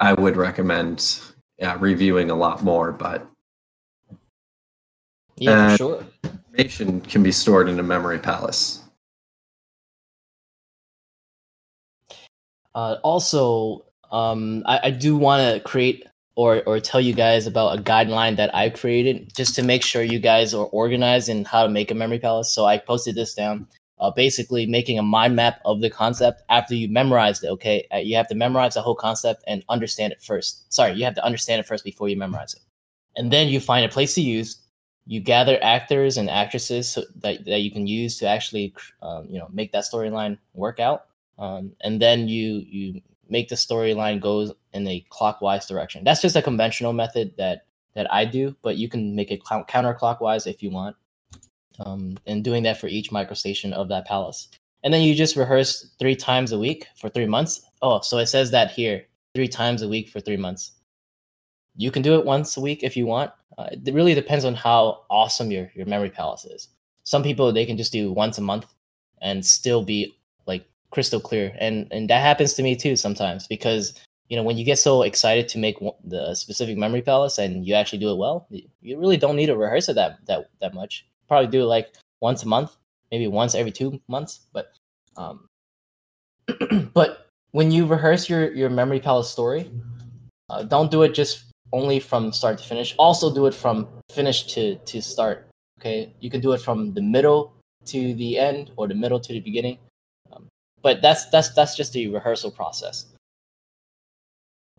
[0.00, 1.20] I would recommend
[1.58, 2.92] yeah, reviewing a lot more.
[2.92, 3.26] But
[5.40, 6.06] yeah, for sure.
[6.52, 8.82] Information can be stored in a memory palace.
[12.74, 16.04] Uh, also, um, I, I do want to create
[16.36, 20.02] or or tell you guys about a guideline that I created just to make sure
[20.02, 22.52] you guys are organized in how to make a memory palace.
[22.52, 23.66] So I posted this down.
[23.98, 27.48] Uh, basically, making a mind map of the concept after you memorized it.
[27.48, 30.72] Okay, uh, you have to memorize the whole concept and understand it first.
[30.72, 32.60] Sorry, you have to understand it first before you memorize it,
[33.16, 34.58] and then you find a place to use.
[35.08, 39.38] You gather actors and actresses so that, that you can use to actually, um, you
[39.38, 41.06] know, make that storyline work out.
[41.38, 46.04] Um, and then you you make the storyline goes in a clockwise direction.
[46.04, 50.46] That's just a conventional method that that I do, but you can make it counterclockwise
[50.46, 50.94] if you want.
[51.80, 54.48] Um, and doing that for each microstation of that palace.
[54.84, 57.62] And then you just rehearse three times a week for three months.
[57.82, 60.72] Oh, so it says that here, three times a week for three months.
[61.78, 63.30] You can do it once a week if you want.
[63.56, 66.68] Uh, it really depends on how awesome your, your memory palace is.
[67.04, 68.66] Some people, they can just do once a month
[69.22, 73.94] and still be like crystal clear and and that happens to me too sometimes because
[74.28, 77.74] you know when you get so excited to make the specific memory palace and you
[77.74, 78.46] actually do it well
[78.80, 81.94] you really don't need to rehearse it that that that much probably do it like
[82.20, 82.76] once a month
[83.10, 84.72] maybe once every two months but
[85.16, 85.46] um
[86.94, 89.70] but when you rehearse your your memory palace story
[90.50, 94.44] uh, don't do it just only from start to finish also do it from finish
[94.54, 95.46] to to start
[95.78, 97.52] okay you can do it from the middle
[97.84, 99.78] to the end or the middle to the beginning
[100.82, 103.06] but that's that's that's just the rehearsal process.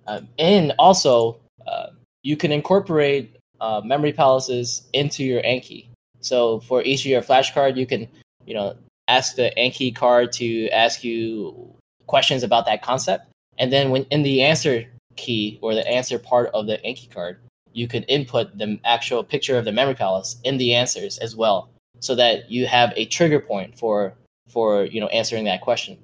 [0.07, 1.87] Um, and also, uh,
[2.23, 5.87] you can incorporate uh, memory palaces into your Anki.
[6.21, 8.07] So for each of your flashcard, you can
[8.45, 8.75] you know
[9.07, 11.75] ask the Anki card to ask you
[12.07, 14.85] questions about that concept, and then when in the answer
[15.19, 17.37] key or the answer part of the Anki card,
[17.73, 21.69] you can input the actual picture of the memory palace in the answers as well,
[21.99, 24.13] so that you have a trigger point for
[24.47, 25.97] for you know answering that question.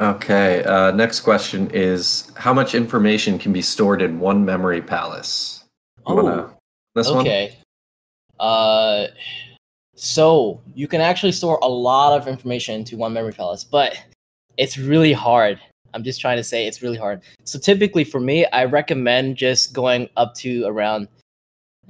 [0.00, 0.64] Okay.
[0.64, 5.64] Uh, next question is: How much information can be stored in one memory palace?
[5.98, 6.50] You oh, wanna,
[6.94, 7.58] this okay.
[8.36, 8.48] One?
[8.48, 9.06] Uh,
[10.00, 14.02] so you can actually store a lot of information into one memory palace, but
[14.56, 15.60] it's really hard.
[15.92, 17.20] I'm just trying to say it's really hard.
[17.44, 21.08] So typically for me, I recommend just going up to around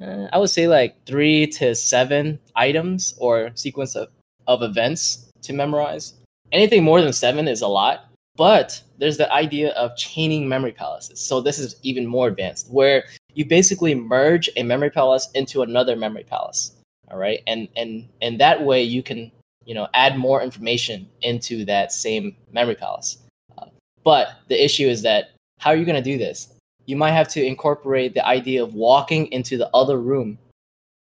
[0.03, 4.09] uh, I would say like three to seven items or sequence of,
[4.49, 6.14] of events to memorize.
[6.51, 11.20] Anything more than seven is a lot, but there's the idea of chaining memory palaces.
[11.20, 15.94] So this is even more advanced, where you basically merge a memory palace into another
[15.94, 16.73] memory palace.
[17.11, 19.33] All right, and and and that way you can
[19.64, 23.18] you know add more information into that same memory palace.
[23.59, 23.66] Uh,
[24.05, 26.55] but the issue is that how are you going to do this?
[26.90, 30.37] you might have to incorporate the idea of walking into the other room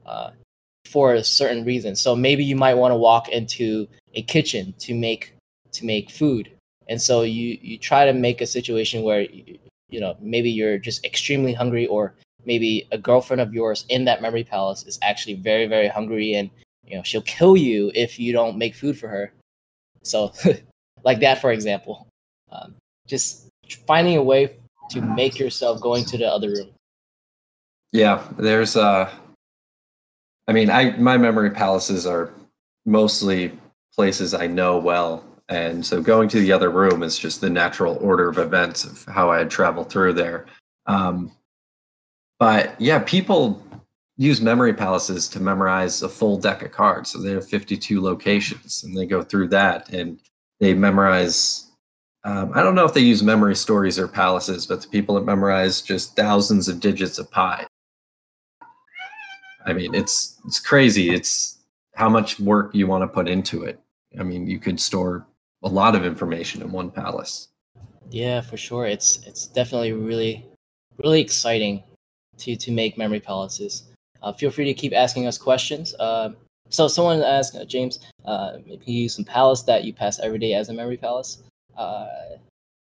[0.05, 0.31] uh,
[0.85, 1.97] for a certain reason.
[1.97, 5.35] So maybe you might want to walk into a kitchen to make
[5.73, 6.51] to make food,
[6.89, 9.59] and so you you try to make a situation where you,
[9.89, 14.23] you know maybe you're just extremely hungry, or maybe a girlfriend of yours in that
[14.23, 16.51] memory palace is actually very very hungry, and
[16.85, 19.33] you know she'll kill you if you don't make food for her.
[20.03, 20.33] So,
[21.05, 22.07] like that, for example,
[22.51, 22.75] um,
[23.07, 23.49] just
[23.87, 24.57] finding a way
[24.91, 26.69] to make yourself going to the other room.
[27.93, 29.11] Yeah, there's uh
[30.49, 32.33] I mean, I my memory palaces are
[32.85, 33.53] mostly
[33.95, 35.25] places I know well.
[35.49, 39.05] And so going to the other room is just the natural order of events of
[39.13, 40.47] how I had traveled through there.
[40.87, 41.33] Um,
[42.41, 43.63] but yeah, people
[44.17, 47.11] use memory palaces to memorize a full deck of cards.
[47.11, 50.19] So they have 52 locations and they go through that and
[50.59, 51.71] they memorize
[52.25, 55.25] um, I don't know if they use memory stories or palaces, but the people that
[55.25, 57.67] memorize just thousands of digits of pi.
[59.65, 61.11] I mean, it's it's crazy.
[61.15, 61.61] It's
[61.95, 63.81] how much work you want to put into it.
[64.19, 65.27] I mean, you could store
[65.63, 67.49] a lot of information in one palace.
[68.11, 68.85] Yeah, for sure.
[68.85, 70.45] It's it's definitely really
[70.99, 71.83] really exciting
[72.41, 73.85] to to make memory palaces.
[74.23, 75.95] Uh, feel free to keep asking us questions.
[75.95, 76.31] Uh,
[76.69, 80.39] so someone asked uh, James, uh, maybe you use some palace that you pass every
[80.39, 81.43] day as a memory palace.
[81.77, 82.07] Uh,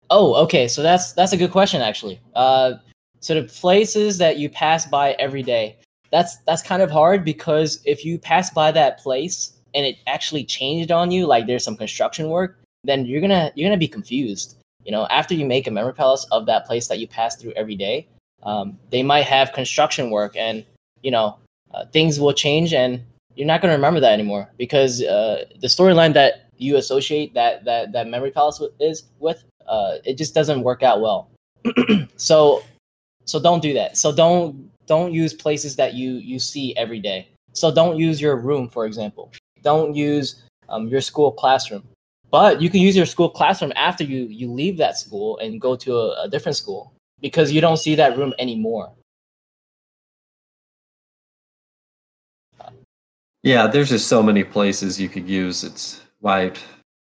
[0.10, 0.68] oh, okay.
[0.68, 2.20] So that's that's a good question actually.
[2.36, 2.74] Uh,
[3.20, 5.78] so the places that you pass by every day,
[6.12, 10.44] that's that's kind of hard because if you pass by that place and it actually
[10.44, 14.58] changed on you, like there's some construction work, then you're gonna you're gonna be confused.
[14.84, 17.54] You know, after you make a memory palace of that place that you pass through
[17.54, 18.08] every day,
[18.44, 20.66] um, they might have construction work, and
[21.02, 21.38] you know
[21.74, 23.02] uh, things will change, and
[23.36, 27.92] you're not gonna remember that anymore because uh, the storyline that you associate that that
[27.92, 31.30] that memory palace is with uh, it just doesn't work out well.
[32.18, 32.64] so
[33.26, 33.98] so don't do that.
[33.98, 37.30] So don't don't use places that you you see every day.
[37.54, 39.32] So don't use your room, for example.
[39.62, 41.84] Don't use um, your school classroom.
[42.32, 45.76] But you can use your school classroom after you you leave that school and go
[45.76, 46.93] to a, a different school
[47.24, 48.92] because you don't see that room anymore.
[53.42, 55.64] Yeah, there's just so many places you could use.
[55.64, 56.52] It's why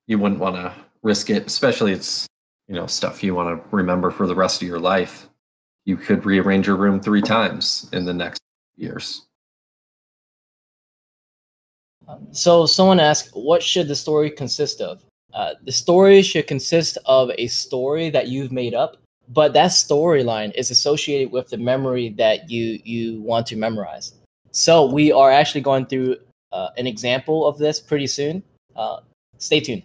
[0.06, 2.26] you wouldn't want to risk it, especially it's
[2.68, 5.28] you know stuff you want to remember for the rest of your life.
[5.86, 8.40] You could rearrange your room three times in the next
[8.76, 9.26] years.
[12.32, 15.02] So someone asked, what should the story consist of?
[15.32, 18.96] Uh, the story should consist of a story that you've made up,
[19.30, 24.12] but that storyline is associated with the memory that you you want to memorize.
[24.50, 26.16] So we are actually going through
[26.52, 28.42] uh, an example of this pretty soon.
[28.74, 29.00] Uh,
[29.38, 29.82] stay tuned.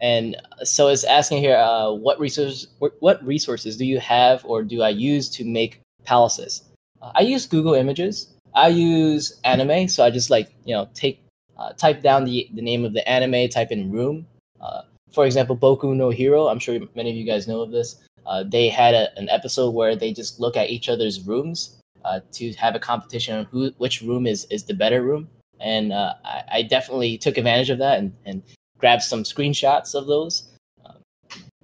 [0.00, 4.82] And so it's asking here, uh, what resources what resources do you have or do
[4.82, 6.62] I use to make palaces?
[7.02, 8.32] Uh, I use Google Images.
[8.54, 11.20] I use anime, so I just like you know take
[11.58, 14.26] uh, type down the, the name of the anime, type in room.
[14.60, 14.82] Uh,
[15.12, 16.46] for example, Boku no Hero.
[16.46, 17.96] I'm sure many of you guys know of this.
[18.28, 22.20] Uh, they had a, an episode where they just look at each other's rooms uh,
[22.32, 25.28] to have a competition on who which room is is the better room.
[25.60, 28.42] And uh, I, I, definitely took advantage of that and, and
[28.78, 30.50] grabbed some screenshots of those.
[30.86, 30.98] Um,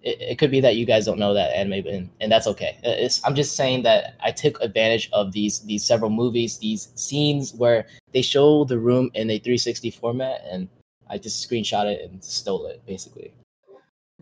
[0.02, 2.76] it, it, could be that you guys don't know that anime, and, and that's okay.
[2.82, 7.54] It's, I'm just saying that I took advantage of these these several movies, these scenes
[7.54, 10.68] where they show the room in a 360 format, and
[11.08, 13.32] I just screenshot it and stole it, basically.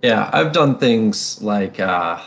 [0.02, 2.20] Yeah, I've done things like uh,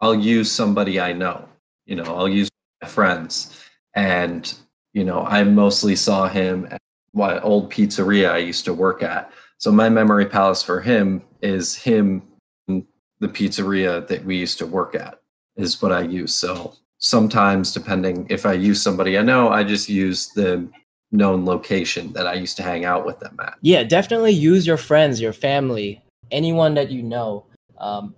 [0.00, 1.48] I'll use somebody I know.
[1.86, 2.50] You know, I'll use
[2.82, 3.64] my friends,
[3.94, 4.52] and
[4.92, 6.80] you know, I mostly saw him at
[7.14, 9.30] my old pizzeria I used to work at.
[9.58, 12.22] So my memory palace for him is him
[12.66, 15.20] the pizzeria that we used to work at
[15.56, 16.34] is what I use.
[16.34, 20.68] So sometimes depending if I use somebody I know, I just use the
[21.12, 23.58] known location that I used to hang out with them at.
[23.60, 27.46] Yeah, definitely use your friends, your family, anyone that you know.
[27.78, 28.14] Um,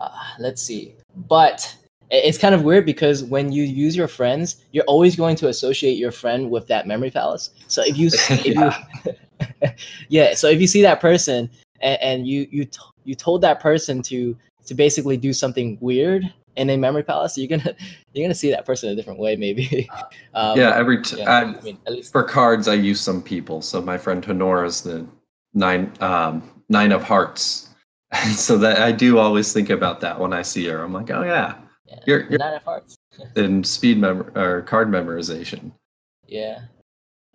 [0.00, 0.94] uh, let's see.
[1.14, 1.76] But
[2.10, 5.98] it's kind of weird because when you use your friends, you're always going to associate
[5.98, 7.50] your friend with that memory palace.
[7.66, 8.78] So if you, if yeah.
[9.62, 9.70] you,
[10.08, 10.34] yeah.
[10.34, 14.02] So if you see that person and, and you you t- you told that person
[14.02, 14.36] to
[14.66, 17.74] to basically do something weird in a memory palace, you're gonna
[18.12, 19.88] you're gonna see that person a different way, maybe.
[20.34, 20.76] um, yeah.
[20.76, 23.60] Every t- yeah, I, I mean, at least for cards, I use some people.
[23.60, 25.06] So my friend Honora is the
[25.54, 27.68] nine um, nine of hearts.
[28.34, 30.82] so that I do always think about that when I see her.
[30.82, 31.54] I'm like, oh yeah
[31.88, 31.98] yeah.
[32.06, 32.96] You're, you're nine of hearts.
[33.36, 35.72] in speed mem or card memorization.
[36.26, 36.60] Yeah.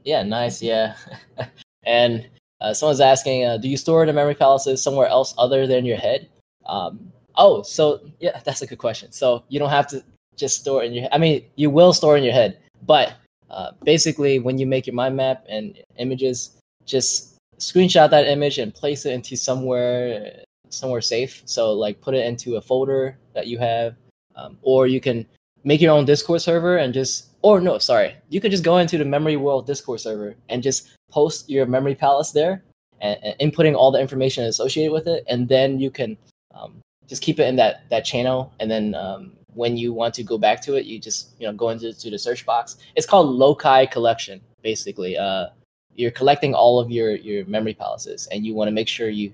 [0.03, 0.61] Yeah, nice.
[0.61, 0.95] Yeah.
[1.85, 2.27] and
[2.61, 5.97] uh, someone's asking, uh, do you store the memory palaces somewhere else other than your
[5.97, 6.29] head?
[6.65, 9.11] Um, oh, so yeah, that's a good question.
[9.11, 10.03] So you don't have to
[10.35, 11.07] just store in your.
[11.11, 13.13] I mean, you will store in your head, but
[13.49, 18.73] uh, basically, when you make your mind map and images, just screenshot that image and
[18.73, 21.43] place it into somewhere somewhere safe.
[21.45, 23.95] So like put it into a folder that you have
[24.35, 25.25] um, or you can
[25.63, 28.97] make your own Discord server and just, or no, sorry, you could just go into
[28.97, 32.63] the Memory World Discord server and just post your memory palace there
[33.01, 36.17] and, and inputting all the information associated with it, and then you can
[36.55, 40.23] um, just keep it in that that channel, and then um, when you want to
[40.23, 42.77] go back to it, you just you know go into to the search box.
[42.95, 45.17] It's called Loci Collection, basically.
[45.17, 45.47] Uh,
[45.95, 49.33] you're collecting all of your your memory palaces, and you want to make sure you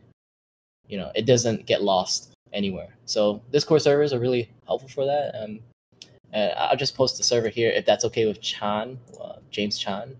[0.88, 2.96] you know it doesn't get lost anywhere.
[3.06, 5.36] So Discord servers are really helpful for that.
[5.42, 5.60] Um,
[6.32, 10.16] and I'll just post the server here if that's okay with Chan, uh, James Chan.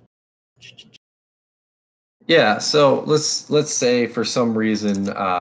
[2.28, 2.58] Yeah.
[2.58, 5.40] So let's let's say for some reason uh,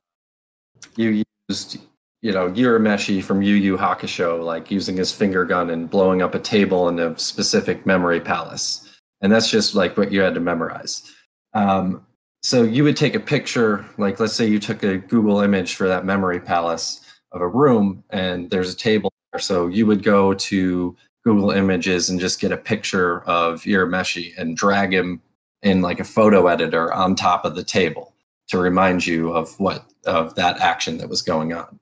[0.96, 1.78] you used
[2.22, 6.34] you know Urameshi from Yu Yu Hakusho, like using his finger gun and blowing up
[6.34, 8.87] a table in a specific memory palace,
[9.20, 11.14] and that's just like what you had to memorize.
[11.54, 12.06] Um,
[12.42, 15.88] so you would take a picture, like let's say you took a Google image for
[15.88, 17.00] that memory palace
[17.32, 19.40] of a room and there's a table there.
[19.40, 24.56] So you would go to Google Images and just get a picture of Urameshi and
[24.56, 25.20] drag him
[25.62, 28.14] in like a photo editor on top of the table
[28.48, 31.78] to remind you of what of that action that was going on.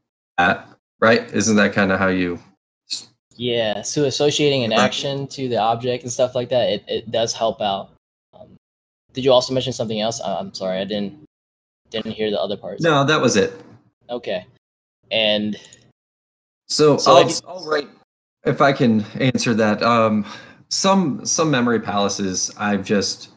[1.00, 1.32] Right?
[1.32, 2.40] Isn't that kind of how you
[3.36, 7.34] Yeah, so associating an action to the object and stuff like that, it, it does
[7.34, 7.90] help out.
[8.32, 8.56] Um,
[9.12, 10.20] did you also mention something else?
[10.24, 11.22] I'm sorry, I didn't
[11.90, 12.82] didn't hear the other parts.
[12.82, 13.52] No, that was it.
[14.10, 14.46] Okay,
[15.10, 15.56] and
[16.68, 17.88] So, So I'll, if you- I'll write
[18.44, 19.82] if I can answer that.
[19.82, 20.24] Um,
[20.68, 23.28] some some memory palaces I've just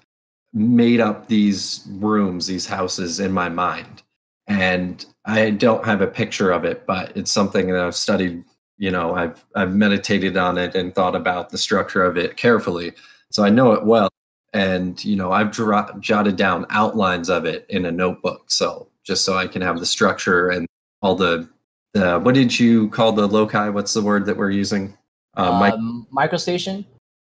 [0.54, 4.02] made up these rooms, these houses in my mind,
[4.48, 8.44] and I don't have a picture of it, but it's something that I've studied.
[8.80, 12.94] You know, I've I've meditated on it and thought about the structure of it carefully,
[13.30, 14.10] so I know it well.
[14.54, 19.26] And you know, I've dro- jotted down outlines of it in a notebook, so just
[19.26, 20.66] so I can have the structure and
[21.02, 21.48] all the
[21.94, 23.70] the what did you call the loci?
[23.70, 24.98] What's the word that we're using?
[25.38, 26.86] Uh, um, microstation.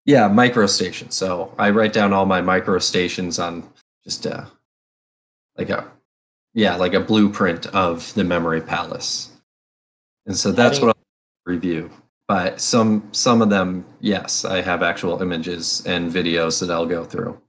[0.04, 1.10] yeah, microstation.
[1.12, 3.68] So I write down all my microstations on
[4.04, 4.44] just uh,
[5.56, 5.90] like a
[6.54, 9.30] yeah, like a blueprint of the memory palace.
[10.26, 10.97] And so that's Having- what I'll
[11.48, 11.90] review.
[12.28, 17.04] But some some of them, yes, I have actual images and videos that I'll go
[17.04, 17.40] through.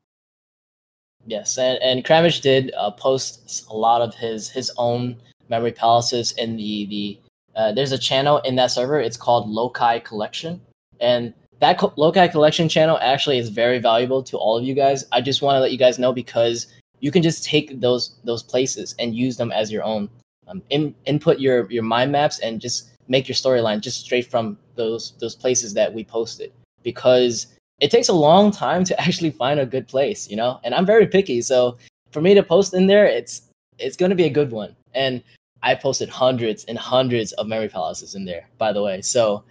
[1.27, 5.17] Yes, and and Cramage did uh, post a lot of his his own
[5.49, 7.19] memory palaces in the the.
[7.55, 9.01] Uh, there's a channel in that server.
[9.01, 10.61] It's called Loci Collection,
[11.01, 15.03] and that co- Loci Collection channel actually is very valuable to all of you guys.
[15.11, 16.67] I just want to let you guys know because
[17.01, 20.09] you can just take those those places and use them as your own.
[20.47, 24.57] Um, in, input your your mind maps and just make your storyline just straight from
[24.75, 26.53] those those places that we posted
[26.83, 27.47] because
[27.81, 30.59] it takes a long time to actually find a good place, you know.
[30.63, 31.77] And I'm very picky, so
[32.11, 33.41] for me to post in there, it's
[33.77, 34.75] it's going to be a good one.
[34.93, 35.23] And
[35.63, 39.01] I posted hundreds and hundreds of memory palaces in there, by the way.
[39.01, 39.43] So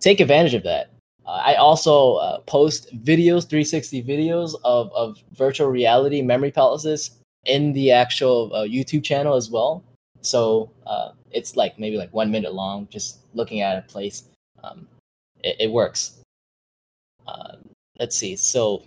[0.00, 0.90] take advantage of that.
[1.26, 7.12] Uh, I also uh, post videos, 360 videos of of virtual reality memory palaces
[7.46, 9.82] in the actual uh, YouTube channel as well.
[10.24, 14.24] So uh, it's like maybe like one minute long, just looking at a place.
[14.62, 14.88] Um,
[15.42, 16.20] it, it works.
[17.26, 17.56] Uh,
[17.98, 18.36] let's see.
[18.36, 18.82] So,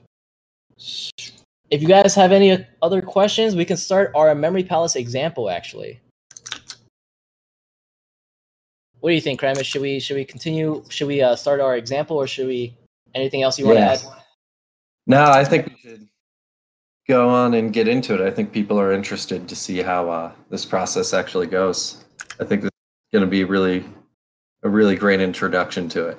[0.77, 5.49] if you guys have any other questions, we can start our memory palace example.
[5.49, 5.99] Actually,
[8.99, 9.65] what do you think, Cramage?
[9.65, 10.83] Should we should we continue?
[10.89, 12.75] Should we uh, start our example, or should we?
[13.15, 14.01] Anything else you want to add?
[15.07, 16.07] No, I think we should
[17.07, 18.21] go on and get into it.
[18.21, 22.05] I think people are interested to see how uh, this process actually goes.
[22.39, 23.85] I think this is going to be really
[24.63, 26.17] a really great introduction to it.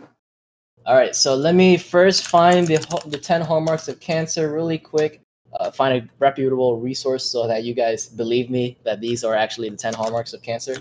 [0.87, 5.21] All right, so let me first find the the ten hallmarks of cancer really quick.
[5.59, 9.69] Uh, find a reputable resource so that you guys believe me that these are actually
[9.69, 10.77] the ten hallmarks of cancer.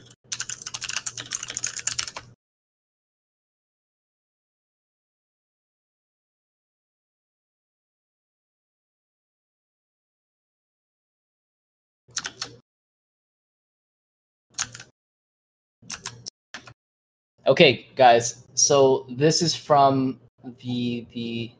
[17.47, 18.43] Okay, guys.
[18.55, 20.19] So this is from
[20.59, 21.51] the the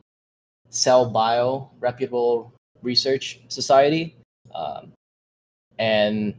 [0.68, 4.14] Cell Bio reputable research society,
[4.54, 4.92] um,
[5.78, 6.34] and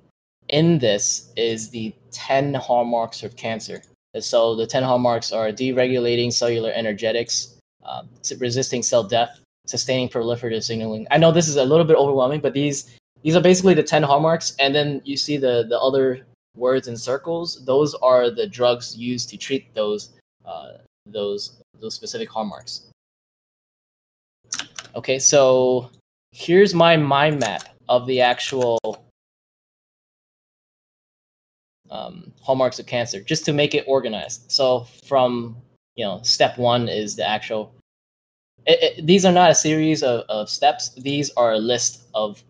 [0.50, 3.82] in this is the ten hallmarks of cancer.
[4.20, 11.08] So the ten hallmarks are deregulating cellular energetics, um, resisting cell death, sustaining proliferative signaling.
[11.10, 14.04] I know this is a little bit overwhelming, but these these are basically the ten
[14.04, 16.24] hallmarks, and then you see the the other
[16.60, 17.64] words in circles.
[17.66, 20.12] Those are the drugs used to treat those
[20.46, 20.74] uh,
[21.06, 22.90] those those specific hallmarks.
[24.96, 25.90] Okay, so
[26.32, 28.78] here's my mind map of the actual
[31.90, 34.52] um, hallmarks of cancer, just to make it organized.
[34.52, 35.56] So from
[35.96, 37.74] you know, step one is the actual.
[38.66, 40.94] It, it, these are not a series of, of steps.
[40.96, 42.44] These are a list of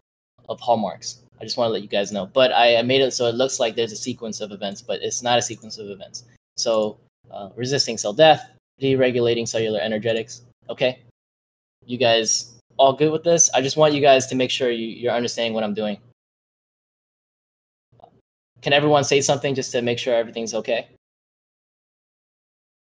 [0.47, 1.21] of hallmarks.
[1.39, 2.25] I just want to let you guys know.
[2.25, 5.01] But I, I made it so it looks like there's a sequence of events, but
[5.01, 6.25] it's not a sequence of events.
[6.57, 6.97] So
[7.31, 8.49] uh, resisting cell death,
[8.81, 10.41] deregulating cellular energetics.
[10.69, 10.99] Okay,
[11.85, 13.49] you guys all good with this?
[13.53, 15.97] I just want you guys to make sure you, you're understanding what I'm doing.
[18.61, 20.87] Can everyone say something just to make sure everything's okay?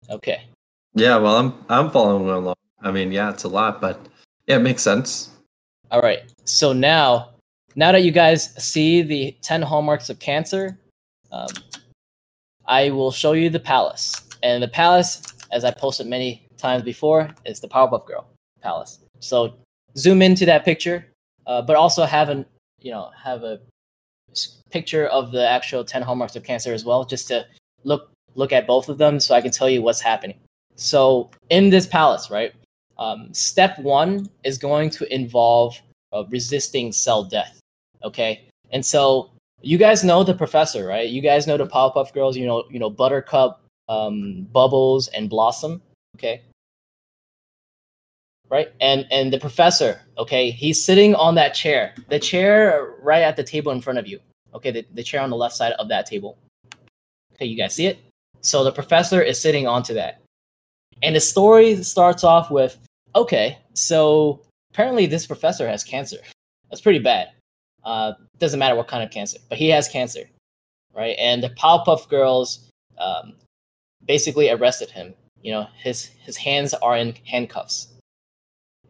[0.10, 0.43] Okay.
[0.93, 2.56] Yeah, well, I'm I'm following along.
[2.82, 4.08] I mean, yeah, it's a lot, but
[4.48, 5.30] yeah, it makes sense.
[5.91, 6.24] All right.
[6.45, 7.32] So now,
[7.78, 10.80] now that you guys see the 10 hallmarks of cancer,
[11.32, 11.47] um,
[12.65, 14.28] I will show you the palace.
[14.41, 15.21] And the palace,
[15.51, 18.28] as I posted many times before, is the Powerpuff Girl
[18.61, 18.99] palace.
[19.19, 19.53] So
[19.95, 21.05] zoom into that picture,
[21.45, 22.47] uh, but also have an,
[22.82, 23.59] you know, have a
[24.71, 27.45] picture of the actual 10 hallmarks of cancer as well, just to
[27.84, 30.39] look look at both of them so I can tell you what's happening.
[30.75, 32.53] So in this palace, right?
[32.97, 35.80] Um, step one is going to involve
[36.11, 37.59] uh, resisting cell death.
[38.04, 39.32] Okay, and so
[39.62, 41.10] you guys know the professor, right?
[41.10, 42.38] You guys know the Powerpuff Girls.
[42.38, 45.82] You know, you know Buttercup, um, Bubbles and Blossom.
[46.16, 46.41] Okay.
[48.50, 53.36] Right, and and the professor, okay, he's sitting on that chair, the chair right at
[53.36, 54.22] the table in front of you.
[54.54, 56.38] Okay, the, the chair on the left side of that table.
[57.34, 58.00] Okay, you guys see it?
[58.41, 60.22] So the professor is sitting onto that.
[61.04, 62.78] And the story starts off with
[63.16, 64.41] okay, so
[64.72, 66.18] apparently this professor has cancer.
[66.70, 67.30] That's pretty bad.
[67.88, 70.30] Uh, doesn't matter what kind of cancer, but he has cancer,
[70.94, 71.16] right?
[71.18, 73.34] And the Powerpuff Girls um,
[74.06, 75.14] basically arrested him.
[75.42, 77.88] You know, his his hands are in handcuffs,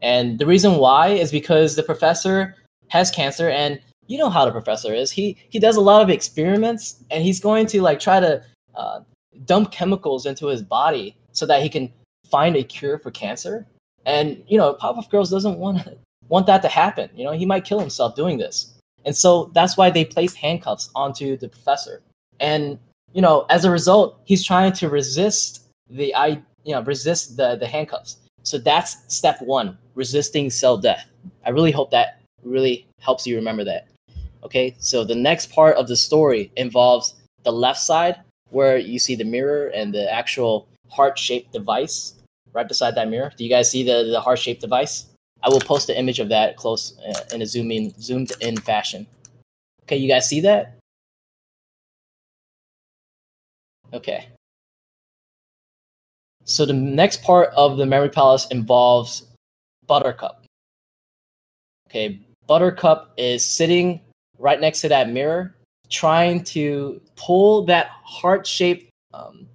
[0.02, 2.56] and the reason why is because the professor
[2.88, 5.12] has cancer, and you know how the professor is.
[5.12, 8.43] He he does a lot of experiments, and he's going to like try to
[8.74, 9.02] uh,
[9.45, 11.93] dump chemicals into his body so that he can
[12.32, 13.68] find a cure for cancer.
[14.08, 15.88] And you know, Powerpuff Girls doesn't want
[16.30, 17.12] want that to happen.
[17.16, 18.74] You know, he might kill himself doing this.
[19.06, 22.02] And so that's why they placed handcuffs onto the professor.
[22.39, 22.80] And
[23.14, 27.56] you know, as a result, he's trying to resist the I you know resist the
[27.56, 28.18] the handcuffs.
[28.43, 31.06] So that's step one, resisting cell death.
[31.45, 33.88] I really hope that really helps you remember that.
[34.43, 38.18] Okay, so the next part of the story involves the left side
[38.50, 42.14] where you see the mirror and the actual heart-shaped device
[42.54, 43.32] right beside that mirror.
[43.36, 45.08] Do you guys see the, the heart-shaped device?
[45.43, 48.57] I will post an image of that close uh, in a zoom in, zoomed in
[48.57, 49.07] fashion.
[49.83, 50.77] Okay, you guys see that?
[53.93, 54.27] Okay.
[56.43, 59.27] So the next part of the Memory Palace involves
[59.85, 60.43] Buttercup.
[61.89, 64.01] Okay, Buttercup is sitting
[64.39, 65.55] right next to that mirror,
[65.89, 69.47] trying to pull that heart-shaped um,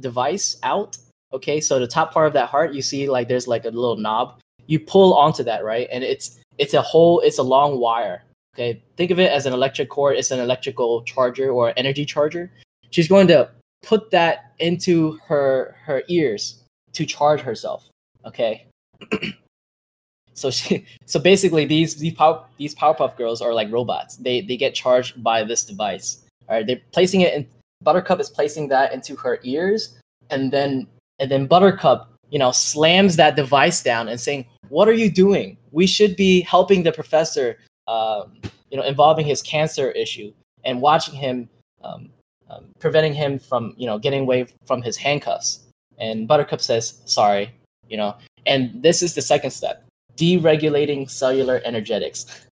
[0.00, 0.96] device out.
[1.32, 3.96] Okay, so the top part of that heart, you see like there's like a little
[3.96, 4.38] knob.
[4.66, 5.88] You pull onto that, right?
[5.90, 8.22] And it's it's a whole, it's a long wire.
[8.54, 10.16] Okay, think of it as an electric cord.
[10.16, 12.50] It's an electrical charger or energy charger.
[12.90, 13.50] She's going to
[13.82, 16.62] put that into her her ears
[16.94, 17.88] to charge herself.
[18.24, 18.66] Okay.
[20.32, 24.16] so she so basically these these power these Powerpuff girls are like robots.
[24.16, 26.24] They they get charged by this device.
[26.48, 27.46] All right, they're placing it in
[27.82, 29.98] Buttercup is placing that into her ears,
[30.30, 30.86] and then
[31.18, 35.56] and then Buttercup, you know, slams that device down and saying, "What are you doing?
[35.72, 37.58] We should be helping the professor,
[37.88, 38.40] um,
[38.70, 40.32] you know, involving his cancer issue
[40.64, 41.48] and watching him,
[41.82, 42.10] um,
[42.50, 45.60] um, preventing him from, you know, getting away from his handcuffs."
[45.98, 47.50] And Buttercup says, "Sorry,"
[47.88, 49.84] you know, and this is the second step:
[50.16, 52.46] deregulating cellular energetics.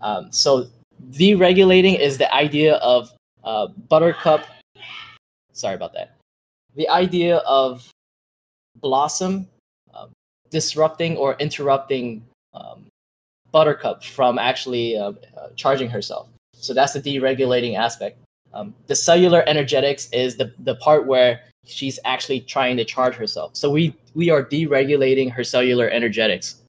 [0.00, 0.66] Um, so
[1.10, 3.12] deregulating is the idea of
[3.44, 4.46] uh, Buttercup.
[5.52, 6.16] Sorry about that.
[6.74, 7.88] The idea of
[8.80, 9.48] Blossom
[10.50, 12.24] disrupting or interrupting
[12.54, 12.86] um,
[13.50, 16.28] Buttercup from actually uh, uh, charging herself.
[16.52, 18.18] So that's the deregulating aspect.
[18.52, 23.56] Um, the cellular energetics is the, the part where she's actually trying to charge herself.
[23.56, 26.62] So we we are deregulating her cellular energetics.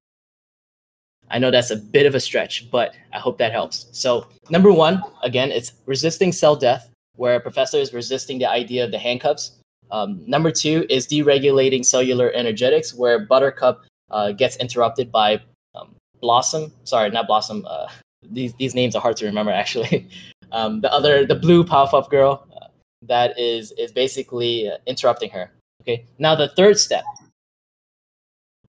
[1.32, 3.88] I know that's a bit of a stretch, but I hope that helps.
[3.91, 8.84] So, number one, again, it's resisting cell death, where a professor is resisting the idea
[8.84, 9.59] of the handcuffs.
[9.92, 13.82] Um, number two is deregulating cellular energetics, where Buttercup
[14.12, 15.42] uh, gets interrupted by
[15.76, 16.72] um, Blossom.
[16.84, 17.66] Sorry, not Blossom.
[17.68, 17.88] Uh,
[18.32, 20.08] these these names are hard to remember actually.
[20.52, 22.68] um, the other, the blue Powerpuff Girl, uh,
[23.04, 25.52] that is is basically uh, interrupting her.
[25.82, 26.06] Okay.
[26.18, 27.04] Now the third step.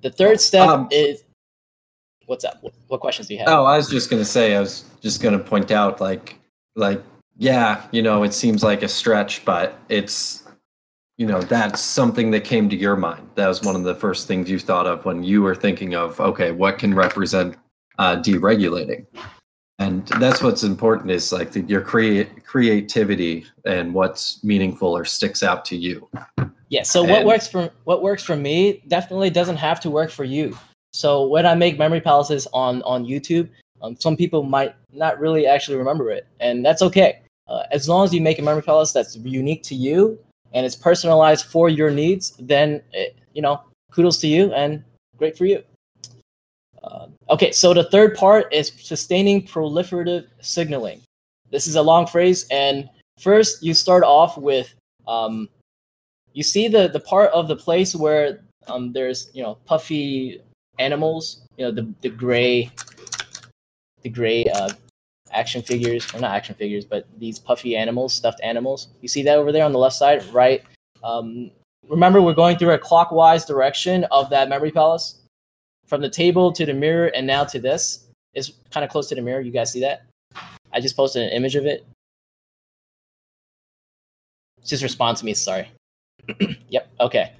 [0.00, 1.24] The third step um, is
[2.30, 2.62] what's up?
[2.62, 3.48] What, what questions do you have?
[3.48, 6.38] Oh, I was just gonna say, I was just gonna point out, like,
[6.76, 7.02] like,
[7.36, 10.39] yeah, you know, it seems like a stretch, but it's,
[11.20, 13.28] you know, that's something that came to your mind.
[13.34, 16.18] That was one of the first things you thought of when you were thinking of,
[16.18, 17.58] okay, what can represent
[17.98, 19.04] uh, deregulating?
[19.78, 25.42] And that's what's important is like the, your create creativity and what's meaningful or sticks
[25.42, 26.08] out to you.
[26.70, 26.84] Yeah.
[26.84, 30.24] So and, what works for what works for me definitely doesn't have to work for
[30.24, 30.56] you.
[30.94, 33.50] So when I make memory palaces on on YouTube,
[33.82, 37.20] um, some people might not really actually remember it, and that's okay.
[37.46, 40.18] Uh, as long as you make a memory palace that's unique to you
[40.52, 44.82] and it's personalized for your needs, then it, you know, kudos to you and
[45.16, 45.62] great for you.
[46.82, 51.00] Uh, okay, so the third part is sustaining proliferative signaling.
[51.50, 52.88] This is a long phrase, and
[53.18, 54.72] first you start off with
[55.06, 55.48] um,
[56.32, 60.40] you see the the part of the place where um, there's you know puffy
[60.78, 62.70] animals, you know, the the gray,
[64.02, 64.70] the gray uh,
[65.32, 68.88] action figures, or not action figures, but these puffy animals, stuffed animals.
[69.00, 70.62] You see that over there on the left side, right?
[71.02, 71.50] Um,
[71.88, 75.20] remember, we're going through a clockwise direction of that memory palace,
[75.86, 78.06] from the table to the mirror, and now to this.
[78.34, 79.40] It's kind of close to the mirror.
[79.40, 80.04] You guys see that?
[80.72, 81.84] I just posted an image of it.
[84.64, 85.34] Just respond to me.
[85.34, 85.68] Sorry.
[86.68, 86.88] yep.
[87.00, 87.32] Okay.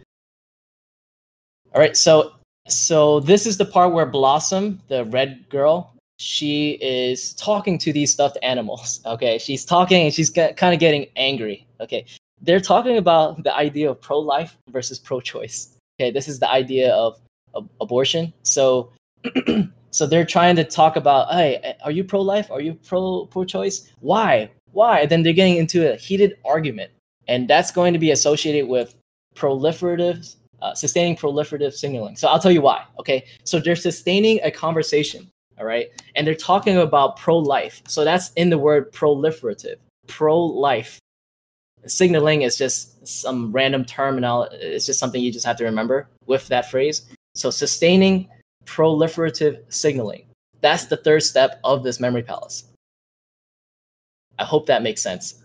[1.72, 1.97] All right.
[1.97, 2.32] So
[2.68, 8.12] so this is the part where Blossom, the red girl, she is talking to these
[8.12, 9.00] stuffed animals.
[9.06, 11.66] Okay, she's talking and she's kind of getting angry.
[11.80, 12.04] Okay,
[12.42, 15.76] they're talking about the idea of pro-life versus pro-choice.
[15.98, 17.18] Okay, this is the idea of,
[17.80, 18.32] abortion.
[18.42, 18.92] So,
[19.90, 22.50] so they're trying to talk about, hey, are you pro-life?
[22.50, 23.90] Are you pro pro-choice?
[24.00, 24.50] Why?
[24.72, 25.06] Why?
[25.06, 26.92] Then they're getting into a heated argument,
[27.26, 28.94] and that's going to be associated with
[29.34, 32.14] proliferative, uh, sustaining proliferative signaling.
[32.14, 32.84] So I'll tell you why.
[33.00, 35.28] Okay, so they're sustaining a conversation.
[35.61, 37.82] All right, and they're talking about pro-life.
[37.86, 40.98] So that's in the word proliferative, pro-life
[41.86, 44.48] signaling is just some random terminal.
[44.52, 47.08] It's just something you just have to remember with that phrase.
[47.34, 48.28] So sustaining
[48.64, 50.26] proliferative signaling.
[50.61, 52.64] That's the third step of this memory palace.
[54.38, 55.42] I hope that makes sense.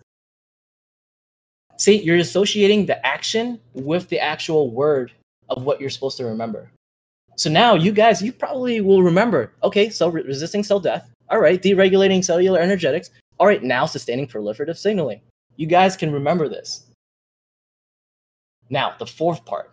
[1.78, 5.12] See, you're associating the action with the actual word
[5.50, 6.70] of what you're supposed to remember.
[7.36, 11.10] So now you guys, you probably will remember, okay, so re- resisting cell death.
[11.30, 13.10] All right, deregulating cellular energetics.
[13.40, 15.22] All right, now sustaining proliferative signaling.
[15.58, 16.88] You guys can remember this.
[18.70, 19.72] Now, the fourth part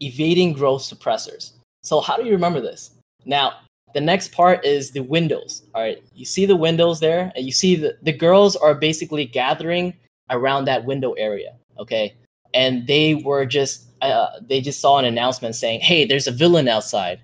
[0.00, 1.52] evading growth suppressors.
[1.82, 2.90] So, how do you remember this?
[3.24, 3.54] Now,
[3.94, 5.62] the next part is the windows.
[5.74, 9.24] All right, you see the windows there, and you see the, the girls are basically
[9.24, 9.94] gathering
[10.30, 11.54] around that window area.
[11.78, 12.14] Okay,
[12.56, 16.66] and they were just uh, they just saw an announcement saying, "Hey, there's a villain
[16.66, 17.20] outside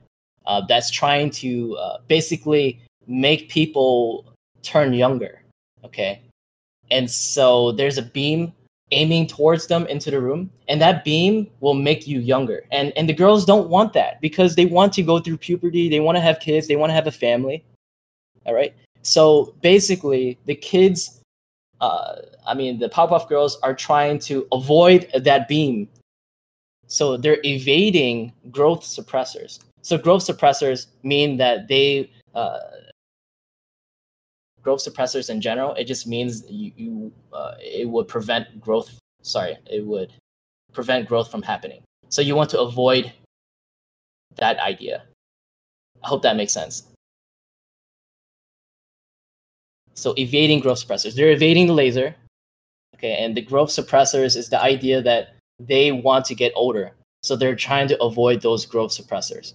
[0.46, 4.26] uh, that's trying to uh, basically make people
[4.62, 5.42] turn younger."
[5.84, 6.20] Okay,
[6.90, 8.52] and so there's a beam
[8.92, 13.08] aiming towards them into the room and that beam will make you younger and and
[13.08, 16.20] the girls don't want that because they want to go through puberty they want to
[16.20, 17.64] have kids they want to have a family
[18.44, 21.21] all right so basically the kids
[21.82, 22.16] uh,
[22.46, 25.86] i mean the Powerpuff girls are trying to avoid that beam
[26.86, 32.58] so they're evading growth suppressors so growth suppressors mean that they uh,
[34.62, 38.98] growth suppressors in general, it just means you, you uh, it would prevent growth.
[39.22, 40.12] Sorry, it would
[40.72, 41.82] prevent growth from happening.
[42.08, 43.12] So you want to avoid
[44.36, 45.02] that idea.
[46.02, 46.91] I hope that makes sense.
[49.94, 52.14] So evading growth suppressors, they're evading the laser.
[52.96, 56.92] Okay, and the growth suppressors is the idea that they want to get older.
[57.22, 59.54] So they're trying to avoid those growth suppressors.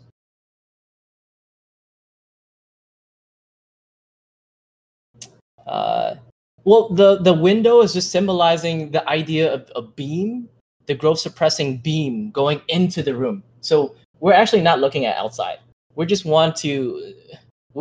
[5.66, 6.16] Uh,
[6.64, 10.50] well, the the window is just symbolizing the idea of a beam,
[10.86, 13.44] the growth suppressing beam going into the room.
[13.62, 15.60] So we're actually not looking at outside.
[15.96, 17.14] We just want to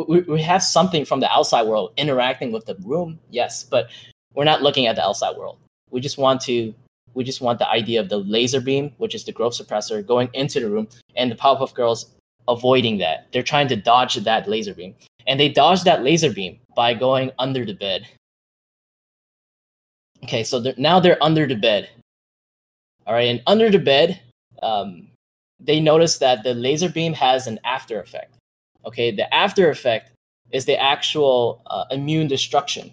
[0.05, 3.89] we, we have something from the outside world interacting with the room, yes, but
[4.35, 5.59] we're not looking at the outside world.
[5.91, 6.75] We just want to
[7.15, 10.29] we just want the idea of the laser beam, which is the growth suppressor, going
[10.35, 12.11] into the room, and the Powerpuff Girls
[12.47, 13.27] avoiding that.
[13.33, 14.95] They're trying to dodge that laser beam
[15.27, 18.07] and they dodge that laser beam by going under the bed.
[20.25, 21.89] Okay, so they're, now they're under the bed.
[23.07, 24.21] All right, and under the bed,
[24.63, 25.09] um,
[25.61, 28.36] they notice that the laser beam has an after effect.
[28.87, 30.13] Okay, the after effect
[30.53, 32.93] is the actual uh, immune destruction.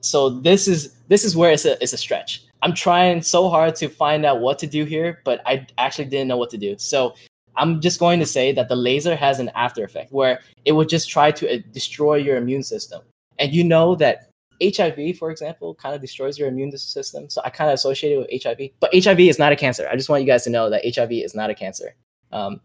[0.00, 2.44] So this is this is where it's a it's a stretch.
[2.62, 6.28] I'm trying so hard to find out what to do here, but I actually didn't
[6.28, 6.76] know what to do.
[6.78, 7.14] So
[7.56, 10.88] I'm just going to say that the laser has an after effect where it would
[10.88, 13.02] just try to uh, destroy your immune system.
[13.38, 14.30] And you know that
[14.62, 17.30] HIV, for example, kind of destroys your immune system.
[17.30, 18.70] So I kind of associate it with HIV.
[18.80, 19.88] But HIV is not a cancer.
[19.88, 21.94] I just want you guys to know that HIV is not a cancer.
[22.32, 22.60] Um,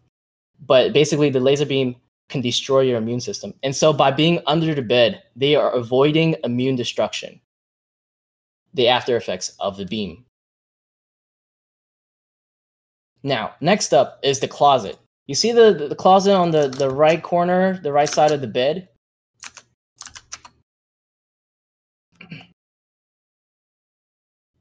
[0.65, 1.95] but basically, the laser beam
[2.29, 3.53] can destroy your immune system.
[3.63, 7.39] And so by being under the bed, they are avoiding immune destruction,
[8.73, 10.25] the after effects of the beam.
[13.23, 14.97] Now, next up is the closet.
[15.27, 18.47] You see the, the closet on the, the right corner, the right side of the
[18.47, 18.89] bed?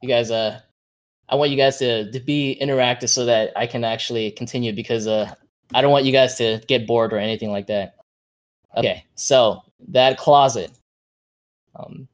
[0.00, 0.61] You guys, uh,
[1.28, 5.07] I want you guys to, to be interactive so that I can actually continue because
[5.07, 5.34] uh,
[5.74, 7.96] I don't want you guys to get bored or anything like that.
[8.76, 10.70] Okay, so that closet.
[11.76, 12.08] Um,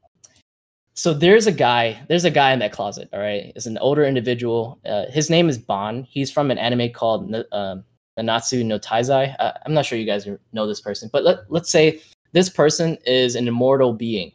[0.98, 3.52] so there's a guy there's a guy in that closet all right?
[3.54, 4.80] It's an older individual.
[4.84, 7.76] Uh, his name is Ban he's from an anime called uh,
[8.18, 9.34] nanatsu no taizai.
[9.38, 12.00] Uh, i'm not sure you guys know this person but let, let's say
[12.32, 14.32] this person is an immortal being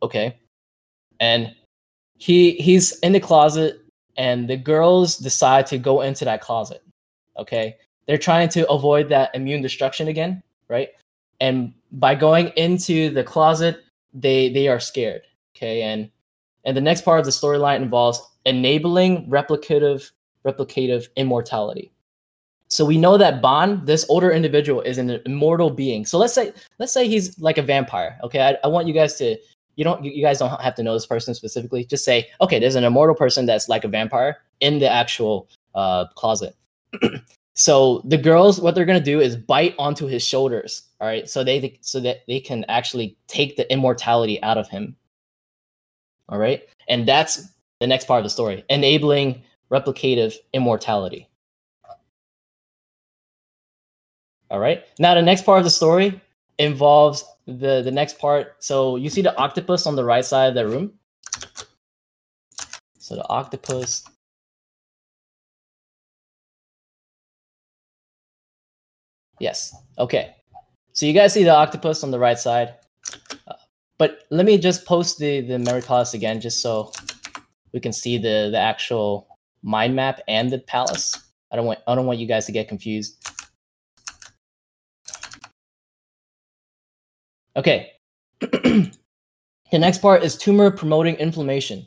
[0.00, 0.38] okay?
[1.18, 1.52] And
[2.18, 3.80] he he's in the closet
[4.16, 6.82] and the girls decide to go into that closet
[7.36, 7.76] okay
[8.08, 10.88] they're trying to avoid that immune destruction again right
[11.40, 15.22] and by going into the closet they they are scared
[15.58, 16.08] Okay, and
[16.64, 20.10] and the next part of the storyline involves enabling replicative
[20.46, 21.92] replicative immortality.
[22.68, 26.06] So we know that Bond, this older individual, is an immortal being.
[26.06, 28.18] So let's say let's say he's like a vampire.
[28.22, 29.36] Okay, I, I want you guys to
[29.74, 31.84] you don't you guys don't have to know this person specifically.
[31.84, 36.06] Just say okay, there's an immortal person that's like a vampire in the actual uh,
[36.14, 36.54] closet.
[37.58, 40.84] so the girls, what they're gonna do is bite onto his shoulders.
[41.00, 44.94] All right, so they so that they can actually take the immortality out of him.
[46.28, 47.48] All right, and that's
[47.80, 49.42] the next part of the story, enabling
[49.72, 51.28] replicative immortality.
[54.52, 54.84] All right.
[55.00, 56.20] Now the next part of the story
[56.58, 58.54] involves the the next part.
[58.60, 60.92] So you see the octopus on the right side of the room.
[62.98, 64.04] So the octopus.
[69.40, 69.74] Yes.
[69.98, 70.34] Okay.
[70.92, 72.74] So you guys see the octopus on the right side.
[73.46, 73.54] Uh,
[73.98, 76.92] but let me just post the the memory palace again, just so
[77.72, 79.28] we can see the the actual
[79.62, 81.16] mind map and the palace.
[81.50, 83.16] I don't want I don't want you guys to get confused.
[87.56, 87.92] Okay.
[88.40, 88.90] the
[89.72, 91.86] next part is tumor promoting inflammation.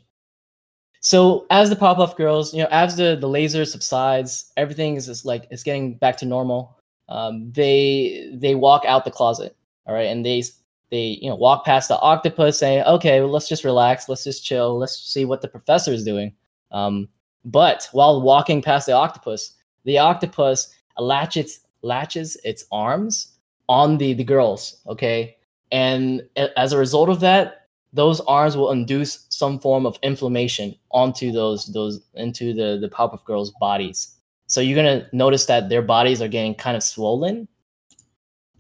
[0.99, 5.25] So as the Powerpuff Girls, you know, as the the laser subsides, everything is just
[5.25, 6.77] like it's getting back to normal.
[7.11, 9.55] Um, they they walk out the closet,
[9.85, 10.43] all right, and they
[10.89, 14.45] they you know walk past the octopus, saying, "Okay, well, let's just relax, let's just
[14.45, 16.33] chill, let's see what the professor is doing."
[16.71, 17.09] Um,
[17.43, 23.37] but while walking past the octopus, the octopus latches latches its arms
[23.67, 25.35] on the the girls, okay,
[25.71, 26.23] and
[26.55, 27.57] as a result of that
[27.93, 33.25] those arms will induce some form of inflammation onto those those into the the Powerpuff
[33.25, 34.15] Girls bodies.
[34.51, 37.47] So you're gonna notice that their bodies are getting kind of swollen,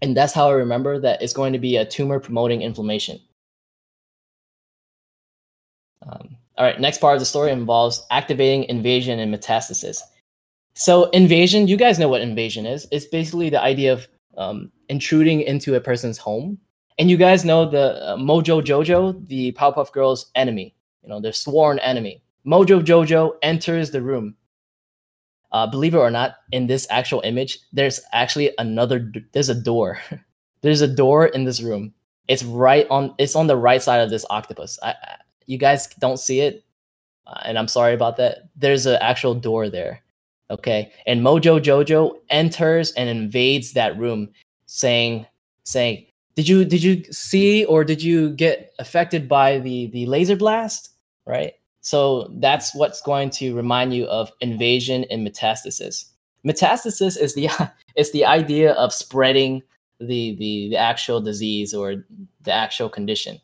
[0.01, 3.19] and that's how I remember that it's going to be a tumor promoting inflammation.
[6.07, 9.99] Um, all right, next part of the story involves activating invasion and metastasis.
[10.75, 12.87] So invasion, you guys know what invasion is.
[12.91, 16.57] It's basically the idea of um, intruding into a person's home
[16.99, 20.73] and you guys know the uh, Mojo Jojo, the Powerpuff Girls enemy,
[21.03, 22.21] you know, their sworn enemy.
[22.47, 24.35] Mojo Jojo enters the room.
[25.51, 29.11] Uh, believe it or not, in this actual image, there's actually another.
[29.33, 29.99] There's a door.
[30.61, 31.93] there's a door in this room.
[32.27, 33.13] It's right on.
[33.17, 34.79] It's on the right side of this octopus.
[34.81, 34.95] I,
[35.47, 36.63] you guys don't see it,
[37.27, 38.49] uh, and I'm sorry about that.
[38.55, 40.01] There's an actual door there.
[40.49, 44.29] Okay, and Mojo Jojo enters and invades that room,
[44.65, 45.25] saying,
[45.63, 50.35] saying, did you did you see or did you get affected by the the laser
[50.35, 50.91] blast
[51.25, 56.05] right so that's what's going to remind you of invasion and metastasis.
[56.45, 57.49] Metastasis is the
[57.95, 59.63] it's the idea of spreading
[59.99, 62.05] the, the the actual disease or
[62.41, 63.39] the actual condition.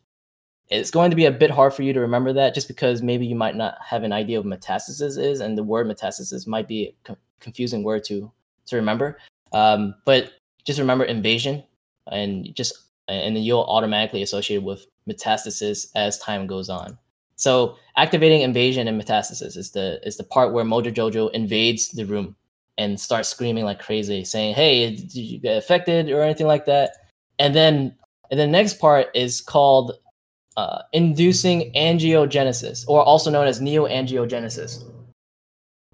[0.70, 3.26] It's going to be a bit hard for you to remember that just because maybe
[3.26, 6.96] you might not have an idea of metastasis is and the word metastasis might be
[7.08, 8.32] a confusing word to
[8.68, 9.18] to remember.
[9.54, 10.34] Um, but
[10.66, 11.64] just remember invasion
[12.12, 12.78] and just
[13.08, 16.98] and then you'll automatically associate it with metastasis as time goes on.
[17.38, 22.06] So activating invasion and metastasis is the is the part where Mojo Jojo invades the
[22.06, 22.36] room
[22.78, 26.92] and starts screaming like crazy, saying, "Hey, did you get affected or anything like that?"
[27.40, 27.96] And then
[28.32, 29.94] and the next part is called
[30.58, 34.84] uh, inducing angiogenesis, or also known as neoangiogenesis.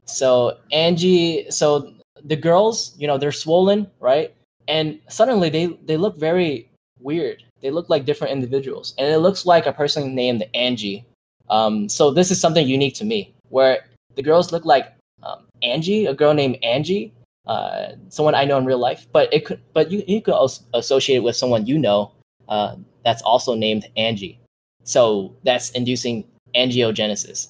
[0.06, 1.94] So Angie, so
[2.24, 4.34] the girls, you know, they're swollen, right?
[4.68, 7.44] And suddenly they they look very weird.
[7.62, 11.06] They look like different individuals, and it looks like a person named Angie.
[11.50, 13.86] Um, so this is something unique to me, where
[14.16, 17.14] the girls look like um, Angie, a girl named Angie,
[17.48, 19.08] uh, someone I know in real life.
[19.12, 22.12] But it could, but you you could also associate it with someone you know
[22.48, 24.40] uh, that's also named Angie.
[24.84, 26.26] So that's inducing
[26.56, 27.50] angiogenesis.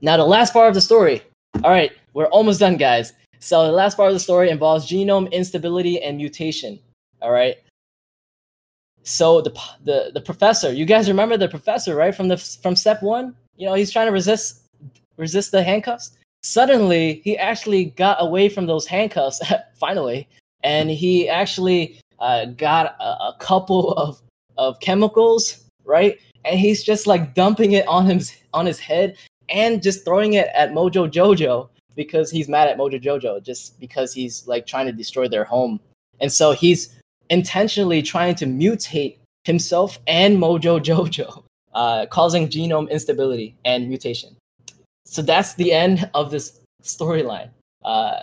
[0.00, 1.22] Now the last part of the story.
[1.62, 3.12] All right, we're almost done, guys.
[3.38, 6.78] So the last part of the story involves genome instability and mutation.
[7.20, 7.56] All right.
[9.04, 9.50] So the
[9.84, 12.14] the the professor, you guys remember the professor, right?
[12.14, 14.62] From the from step one, you know, he's trying to resist
[15.16, 16.12] resist the handcuffs.
[16.42, 19.40] Suddenly, he actually got away from those handcuffs
[19.74, 20.26] finally,
[20.62, 24.20] and he actually uh, got a, a couple of
[24.56, 26.18] of chemicals, right?
[26.46, 28.20] And he's just like dumping it on him
[28.54, 29.16] on his head
[29.50, 34.14] and just throwing it at Mojo Jojo because he's mad at Mojo Jojo just because
[34.14, 35.78] he's like trying to destroy their home.
[36.20, 36.94] And so he's
[37.30, 41.42] intentionally trying to mutate himself and Mojo Jojo,
[41.74, 44.36] uh, causing genome instability and mutation.
[45.04, 47.50] So that's the end of this storyline.
[47.84, 48.20] Uh,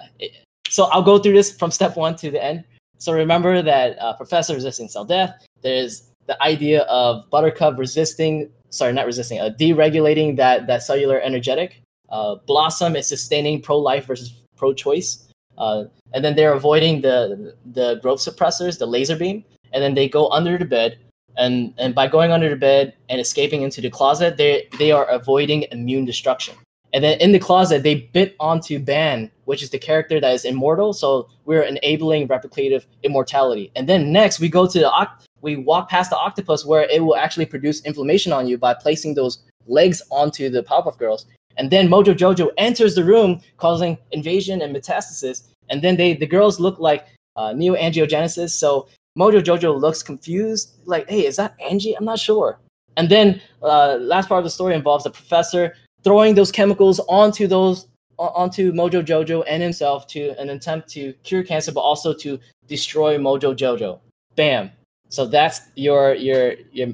[0.67, 2.63] so I'll go through this from step one to the end.
[2.97, 5.45] So remember that uh, Professor resisting cell death.
[5.61, 11.81] There's the idea of Buttercup resisting, sorry, not resisting, uh, deregulating that that cellular energetic,
[12.09, 15.27] uh, Blossom is sustaining pro-life versus pro-choice,
[15.57, 19.43] uh, and then they're avoiding the the growth suppressors, the laser beam,
[19.73, 20.97] and then they go under the bed.
[21.37, 25.05] And, and by going under the bed and escaping into the closet, they they are
[25.05, 26.55] avoiding immune destruction.
[26.93, 30.43] And then in the closet, they bit onto Ban, which is the character that is
[30.43, 30.91] immortal.
[30.91, 33.71] So we're enabling replicative immortality.
[33.77, 35.07] And then next, we go to the
[35.41, 39.15] we walk past the octopus where it will actually produce inflammation on you by placing
[39.15, 41.25] those legs onto the Powerpuff Girls.
[41.62, 45.43] And then Mojo Jojo enters the room, causing invasion and metastasis.
[45.70, 47.05] And then they the girls look like
[47.36, 48.49] uh, neoangiogenesis.
[48.49, 51.93] So Mojo Jojo looks confused, like, "Hey, is that Angie?
[51.95, 52.57] I'm not sure."
[52.97, 57.45] And then uh, last part of the story involves the professor throwing those chemicals onto
[57.45, 57.86] those
[58.18, 63.20] onto Mojo Jojo and himself to an attempt to cure cancer, but also to destroy
[63.20, 63.99] Mojo Jojo.
[64.36, 64.72] Bam.
[65.09, 66.88] So that's your your your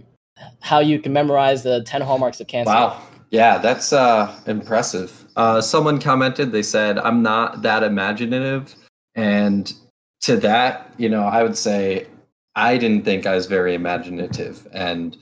[0.59, 2.73] how you can memorize the ten hallmarks of cancer.
[2.73, 3.01] Wow.
[3.29, 5.25] Yeah, that's uh, impressive.
[5.35, 8.73] Uh, someone commented, they said, I'm not that imaginative.
[9.15, 9.71] And
[10.21, 12.07] to that, you know, I would say
[12.55, 14.67] I didn't think I was very imaginative.
[14.71, 15.17] And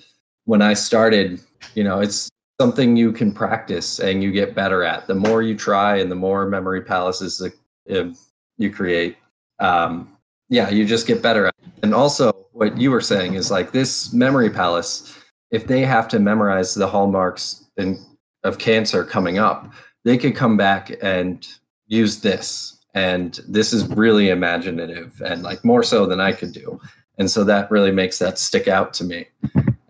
[0.46, 1.42] when I started,
[1.74, 2.30] you know, it's
[2.62, 5.08] something you can practice and you get better at.
[5.08, 7.46] The more you try and the more memory palaces
[7.86, 9.18] you create,
[9.60, 10.16] um,
[10.48, 11.56] yeah, you just get better at.
[11.64, 11.72] It.
[11.84, 15.14] And also, what you were saying is like this memory palace,
[15.52, 18.04] if they have to memorize the hallmarks in,
[18.44, 19.72] of cancer coming up,
[20.04, 21.48] they could come back and
[21.88, 22.80] use this.
[22.94, 26.80] And this is really imaginative and like more so than I could do.
[27.18, 29.28] And so that really makes that stick out to me.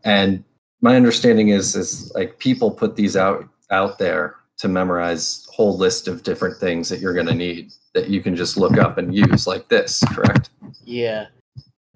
[0.04, 0.44] And
[0.82, 6.08] my understanding is is like people put these out out there to memorize whole list
[6.08, 9.16] of different things that you're going to need that you can just look up and
[9.16, 10.52] use like this correct
[10.84, 11.26] yeah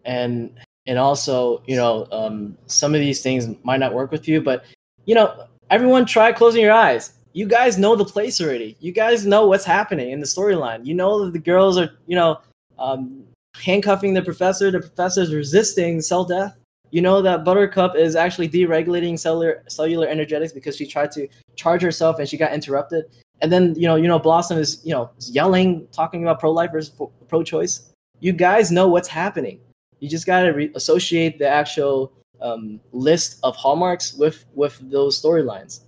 [0.05, 4.41] and and also you know um, some of these things might not work with you
[4.41, 4.65] but
[5.05, 9.25] you know everyone try closing your eyes you guys know the place already you guys
[9.25, 12.39] know what's happening in the storyline you know that the girls are you know
[12.77, 13.23] um,
[13.55, 16.59] handcuffing the professor the professor is resisting cell death
[16.91, 21.81] you know that Buttercup is actually deregulating cellular cellular energetics because she tried to charge
[21.81, 23.05] herself and she got interrupted.
[23.41, 26.71] And then you know, you know, Blossom is you know yelling, talking about pro life
[26.71, 27.91] versus pro choice.
[28.19, 29.59] You guys know what's happening.
[29.99, 32.11] You just gotta re- associate the actual
[32.41, 35.81] um, list of hallmarks with with those storylines.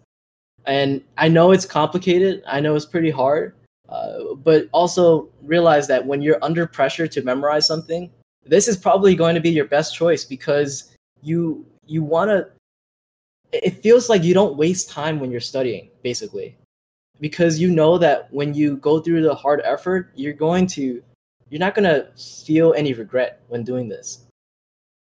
[0.66, 2.43] And I know it's complicated.
[2.47, 3.56] I know it's pretty hard.
[3.89, 8.10] Uh, but also realize that when you're under pressure to memorize something,
[8.45, 12.47] this is probably going to be your best choice because you you want to
[13.52, 16.56] it feels like you don't waste time when you're studying basically
[17.20, 21.04] because you know that when you go through the hard effort you're going to
[21.49, 22.08] you're not going to
[22.45, 24.26] feel any regret when doing this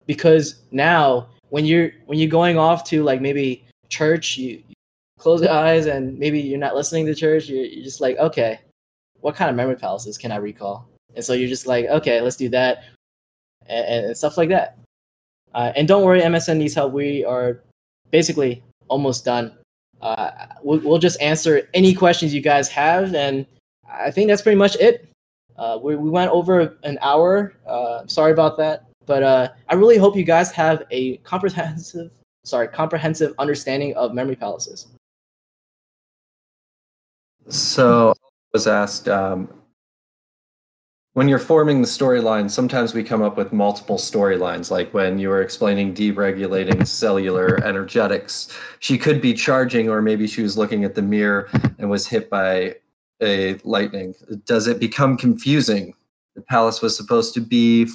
[0.06, 4.74] because now when you're when you're going off to like maybe church you, you
[5.18, 8.60] close your eyes and maybe you're not listening to church you're, you're just like okay
[9.20, 12.36] what kind of memory palaces can i recall and so you're just like okay let's
[12.36, 12.84] do that
[13.66, 14.78] and, and stuff like that
[15.54, 16.92] uh, and don't worry, MSN needs help.
[16.92, 17.60] We are
[18.10, 19.52] basically almost done.
[20.00, 20.30] Uh,
[20.62, 23.46] we'll, we'll, just answer any questions you guys have, and
[23.88, 25.08] I think that's pretty much it.
[25.56, 27.52] Uh, we, we went over an hour.
[27.66, 32.10] Uh, sorry about that, but uh, I really hope you guys have a comprehensive,
[32.44, 34.88] sorry, comprehensive understanding of memory palaces.
[37.48, 39.48] So I was asked, um,
[41.14, 44.70] when you're forming the storyline, sometimes we come up with multiple storylines.
[44.70, 50.42] Like when you were explaining deregulating cellular energetics, she could be charging, or maybe she
[50.42, 52.76] was looking at the mirror and was hit by
[53.20, 54.14] a lightning.
[54.46, 55.94] Does it become confusing?
[56.34, 57.88] The palace was supposed to be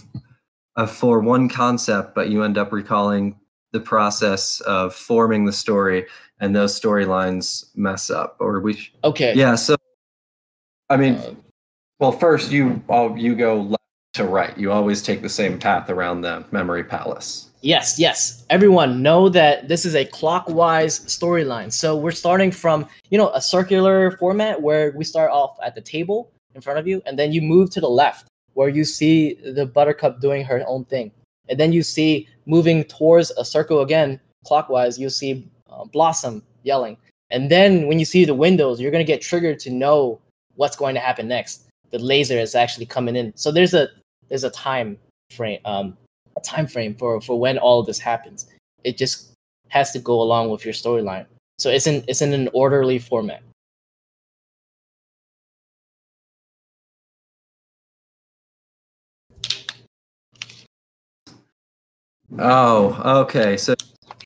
[0.85, 3.39] for one concept, but you end up recalling
[3.71, 6.05] the process of forming the story,
[6.39, 8.37] and those storylines mess up.
[8.39, 9.55] Or we okay, yeah.
[9.55, 9.75] So,
[10.89, 11.15] I mean.
[11.15, 11.33] Uh,
[11.99, 13.81] well, first you all you go left
[14.13, 14.55] to right.
[14.57, 17.49] You always take the same path around the memory palace.
[17.61, 18.45] Yes, yes.
[18.49, 21.73] Everyone know that this is a clockwise storyline.
[21.73, 25.81] So we're starting from, you know, a circular format where we start off at the
[25.81, 28.27] table in front of you and then you move to the left
[28.57, 31.11] where you see the buttercup doing her own thing.
[31.49, 36.97] And then you see moving towards a circle again clockwise, you'll see uh, Blossom yelling.
[37.29, 40.19] And then when you see the windows, you're going to get triggered to know
[40.55, 43.33] what's going to happen next the laser is actually coming in.
[43.35, 43.89] So there's a
[44.29, 44.97] there's a time
[45.31, 45.97] frame um
[46.35, 48.47] a time frame for for when all this happens.
[48.83, 49.33] It just
[49.69, 51.25] has to go along with your storyline.
[51.57, 53.41] So it's in it's in an orderly format.
[62.39, 63.57] Oh, okay.
[63.57, 63.75] So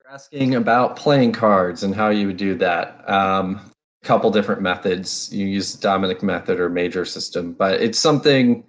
[0.03, 3.07] you're asking about playing cards and how you would do that.
[3.09, 3.61] Um,
[4.03, 5.31] a couple different methods.
[5.31, 8.63] You use Dominic method or major system, but it's something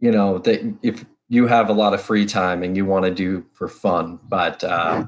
[0.00, 3.10] you know that if you have a lot of free time and you want to
[3.10, 5.04] do for fun, but uh,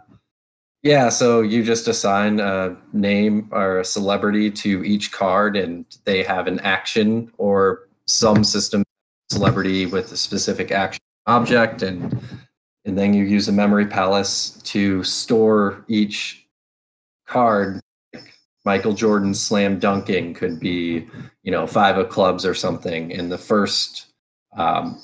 [0.83, 6.23] yeah, so you just assign a name or a celebrity to each card, and they
[6.23, 8.85] have an action or some system
[9.31, 12.21] celebrity with a specific action object, and
[12.85, 16.47] and then you use a memory palace to store each
[17.27, 17.81] card.
[18.65, 21.07] Michael Jordan slam dunking could be,
[21.43, 24.07] you know, five of clubs or something in the first
[24.57, 25.01] um,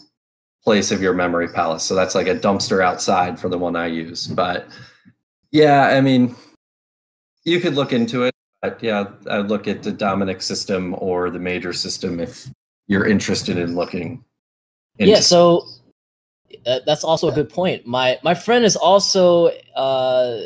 [0.64, 1.84] place of your memory palace.
[1.84, 4.26] So that's like a dumpster outside for the one I use.
[4.26, 4.66] But
[5.50, 6.34] yeah, I mean,
[7.44, 8.34] you could look into it.
[8.62, 12.46] But yeah, I'd look at the Dominic system or the major system if
[12.88, 14.22] you're interested in looking.
[14.98, 15.66] Into yeah, so
[16.66, 17.86] uh, that's also a good point.
[17.86, 20.40] My my friend is also uh,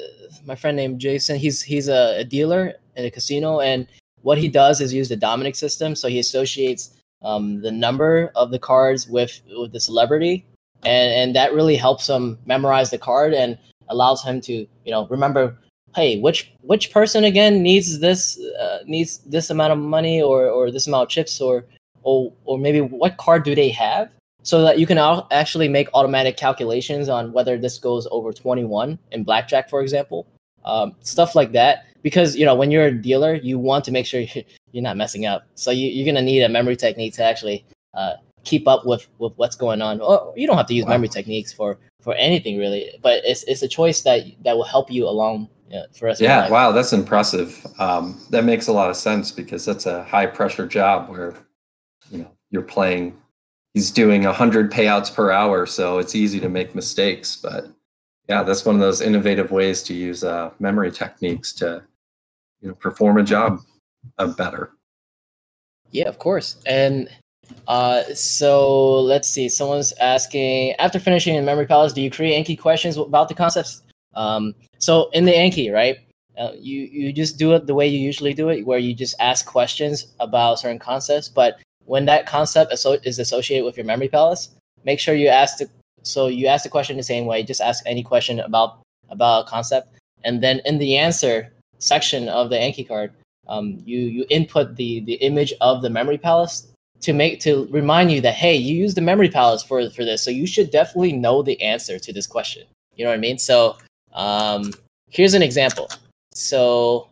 [0.47, 1.39] my friend named Jason.
[1.39, 3.87] He's he's a, a dealer in a casino, and
[4.23, 5.95] what he does is use the Dominic system.
[5.95, 10.47] So he associates um, the number of the cards with with the celebrity,
[10.85, 13.59] and and that really helps him memorize the card and
[13.89, 15.59] allows him to you know remember
[15.95, 20.71] hey which which person again needs this uh, needs this amount of money or or
[20.71, 21.67] this amount of chips or
[22.03, 24.09] or or maybe what card do they have
[24.45, 24.99] so that you can
[25.33, 30.27] actually make automatic calculations on whether this goes over 21 in blackjack for example
[30.65, 31.87] um, stuff like that.
[32.03, 34.21] Because you know when you're a dealer you want to make sure
[34.73, 35.47] you're not messing up.
[35.55, 37.65] So you, are going to need a memory technique to actually
[37.95, 38.15] uh,
[38.45, 40.01] keep up with with what's going on.
[40.01, 40.91] Or you don't have to use wow.
[40.91, 44.91] memory techniques for for anything really but it's it's a choice that that will help
[44.91, 45.49] you along
[45.97, 47.67] for us yeah wow that's impressive.
[47.79, 51.35] Um, that makes a lot of sense because that's a high pressure job where
[52.11, 53.17] you know you're playing
[53.75, 57.67] he's doing 100 payouts per hour so it's easy to make mistakes but
[58.29, 61.83] yeah that's one of those innovative ways to use uh, memory techniques to
[62.61, 63.59] you know perform a job
[64.19, 64.73] uh, better
[65.91, 67.09] yeah of course and
[67.69, 69.49] uh, so let's see.
[69.49, 73.83] Someone's asking after finishing in Memory Palace, do you create Anki questions about the concepts?
[74.15, 75.99] Um, so in the Anki, right?
[76.37, 79.15] Uh, you you just do it the way you usually do it, where you just
[79.21, 81.29] ask questions about certain concepts.
[81.29, 84.51] But when that concept is associated with your Memory Palace,
[84.85, 85.69] make sure you ask the
[86.03, 87.43] so you ask the question the same way.
[87.43, 88.81] Just ask any question about
[89.11, 89.89] about a concept,
[90.25, 93.13] and then in the answer section of the Anki card,
[93.49, 96.69] um, you you input the the image of the Memory Palace
[97.05, 100.23] to make to remind you that hey, you use the memory palace for for this,
[100.23, 102.65] so you should definitely know the answer to this question.
[102.97, 103.39] You know what I mean?
[103.39, 103.77] So
[104.15, 104.73] um,
[105.11, 105.91] here's an example.
[106.33, 107.09] So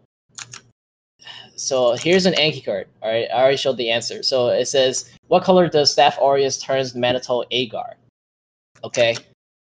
[1.63, 2.89] so here's an Anki card.
[3.03, 4.23] All right, I already showed the answer.
[4.23, 7.97] So it says, what color does Staph aureus turns Mannitol Agar?
[8.85, 9.17] Okay,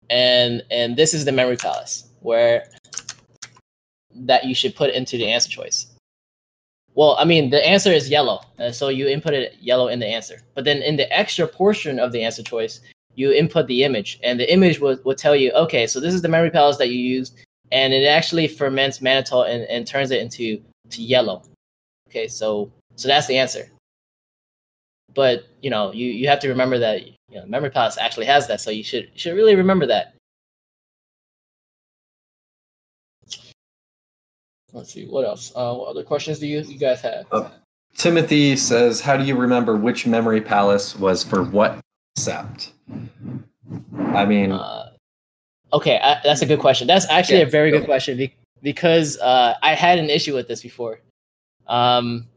[0.09, 2.65] and and this is the memory palace where
[4.13, 5.87] that you should put into the answer choice.
[6.93, 8.41] Well, I mean, the answer is yellow.
[8.57, 10.39] Uh, so you input it yellow in the answer.
[10.55, 12.81] But then in the extra portion of the answer choice,
[13.13, 14.19] you input the image.
[14.23, 16.89] And the image will, will tell you, okay, so this is the memory palace that
[16.89, 17.37] you used.
[17.71, 21.43] And it actually ferments mannitol and, and turns it into to yellow.
[22.09, 23.69] Okay, so so that's the answer.
[25.13, 28.47] But you know, you, you have to remember that you know, memory palace actually has
[28.47, 28.61] that.
[28.61, 30.13] So you should should really remember that.
[34.73, 35.51] Let's see what else.
[35.55, 37.25] Uh, what other questions do you you guys have?
[37.31, 37.49] Uh,
[37.95, 41.79] Timothy says, "How do you remember which memory palace was for what
[42.15, 42.73] concept?"
[43.99, 44.91] I mean, uh,
[45.73, 46.88] okay, I, that's a good question.
[46.88, 48.29] That's actually yeah, a very good question
[48.61, 50.99] because uh, I had an issue with this before.
[51.68, 52.27] Um,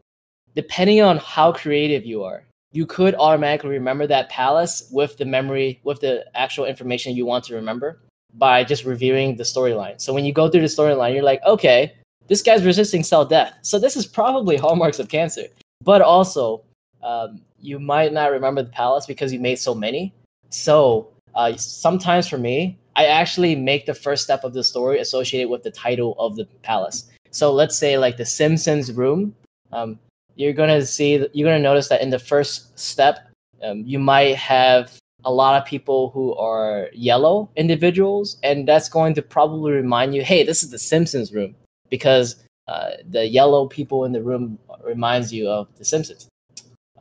[0.54, 5.80] depending on how creative you are, you could automatically remember that palace with the memory
[5.84, 8.00] with the actual information you want to remember
[8.34, 10.00] by just reviewing the storyline.
[10.00, 11.94] So when you go through the storyline, you're like, okay,
[12.28, 13.58] this guy's resisting cell death.
[13.62, 15.44] So this is probably hallmarks of cancer.
[15.82, 16.62] But also,
[17.02, 20.14] um, you might not remember the palace because you made so many.
[20.50, 25.48] So uh, sometimes for me, I actually make the first step of the story associated
[25.48, 27.08] with the title of the palace.
[27.30, 29.34] So let's say like the Simpsons room.
[29.72, 29.98] Um,
[30.36, 33.28] you're gonna see you're gonna notice that in the first step,
[33.62, 39.14] um, you might have a lot of people who are yellow individuals, and that's going
[39.14, 41.54] to probably remind you, hey, this is the Simpsons room
[41.90, 46.28] because uh, the yellow people in the room reminds you of The Simpsons,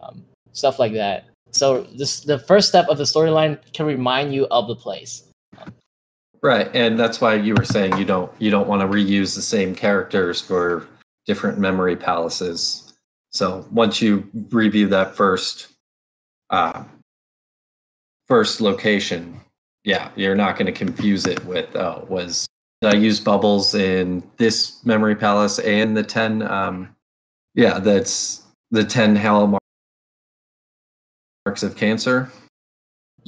[0.01, 1.26] um, stuff like that.
[1.51, 5.23] So this the first step of the storyline can remind you of the place.
[6.41, 9.41] Right, and that's why you were saying you don't you don't want to reuse the
[9.41, 10.87] same characters for
[11.25, 12.93] different memory palaces.
[13.31, 15.67] So once you review that first
[16.49, 16.83] uh,
[18.27, 19.41] first location,
[19.83, 22.47] yeah, you're not going to confuse it with oh was
[22.81, 26.95] I use bubbles in this memory palace and the 10 um,
[27.53, 29.59] Yeah, that's the 10 hallmarks
[31.61, 32.31] of cancer.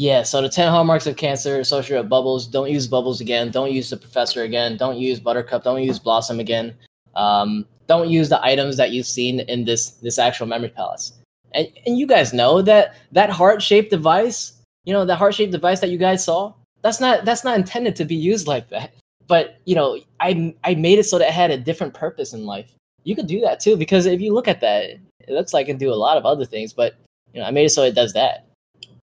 [0.02, 2.48] Yeah, so the 10 hallmarks of cancer associated with bubbles.
[2.48, 3.52] Don't use bubbles again.
[3.52, 4.76] Don't use the professor again.
[4.76, 5.64] Don't use buttercup.
[5.64, 6.73] Don't use blossom again.
[7.15, 11.14] Um, don't use the items that you've seen in this this actual memory palace.
[11.52, 14.53] And, and you guys know that that heart-shaped device,
[14.86, 16.52] you know, the heart-shaped device that you guys saw,
[16.82, 18.95] that's not that's not intended to be used like that.
[19.28, 22.48] But you know, I I made it so that it had a different purpose in
[22.48, 22.73] life.
[23.03, 25.73] You could do that too because if you look at that, it looks like it
[25.73, 26.73] can do a lot of other things.
[26.73, 26.95] But
[27.36, 28.48] you know, I made it so it does that.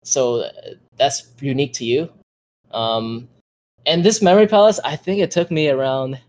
[0.03, 0.51] So uh,
[0.97, 2.09] that's unique to you.
[2.71, 3.27] Um,
[3.85, 6.19] and this memory palace, I think it took me around.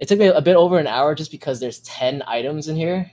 [0.00, 3.10] It took me a bit over an hour just because there's ten items in here,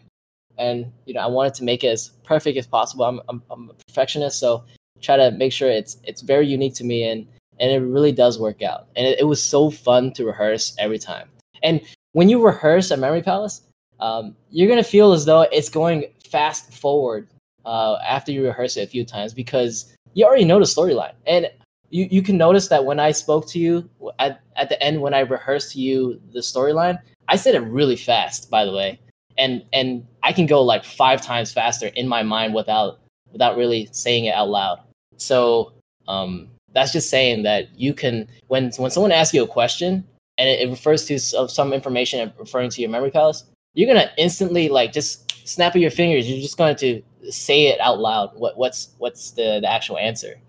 [0.57, 3.05] and you know I wanted to make it as perfect as possible.
[3.05, 4.63] I'm I'm, I'm a perfectionist, so
[5.01, 7.27] try to make sure it's it's very unique to me, and
[7.59, 8.87] and it really does work out.
[8.95, 11.29] And it, it was so fun to rehearse every time.
[11.61, 11.81] And
[12.13, 13.61] when you rehearse a memory palace,
[13.99, 17.27] um, you're gonna feel as though it's going fast forward
[17.65, 21.13] uh, after you rehearse it a few times because you already know the storyline.
[21.25, 21.49] And
[21.89, 23.89] you, you can notice that when I spoke to you
[24.19, 27.95] at, at the end, when I rehearsed to you the storyline, I said it really
[27.95, 28.99] fast, by the way.
[29.37, 32.99] And and I can go like five times faster in my mind without
[33.31, 34.81] without really saying it out loud.
[35.17, 35.73] So
[36.07, 40.03] um, that's just saying that you can when when someone asks you a question
[40.37, 44.67] and it, it refers to some information referring to your memory palace, you're gonna instantly
[44.69, 46.29] like just snap of your fingers.
[46.29, 48.31] You're just going to say it out loud.
[48.35, 50.39] What what's what's the, the actual answer?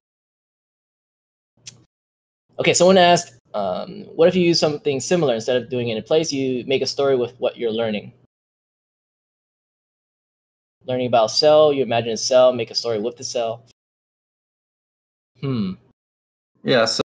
[2.59, 6.03] Okay, someone asked, um, what if you use something similar instead of doing it in
[6.03, 6.33] place?
[6.33, 8.13] You make a story with what you're learning.
[10.85, 13.65] Learning about a cell, you imagine a cell, make a story with the cell.
[15.41, 15.73] Hmm.
[16.63, 17.03] Yeah, so,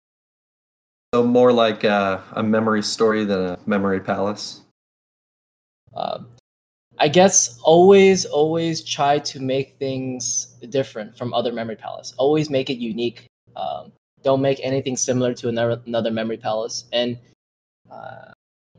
[1.14, 4.62] so more like a, a memory story than a memory palace.
[5.94, 6.28] Um,
[6.98, 12.14] I guess always, always try to make things different from other memory palace.
[12.16, 13.26] Always make it unique.
[13.54, 13.92] Um,
[14.22, 16.84] don't make anything similar to another another memory palace.
[16.92, 17.18] And
[17.90, 18.32] uh,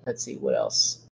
[0.06, 1.06] let's see what else.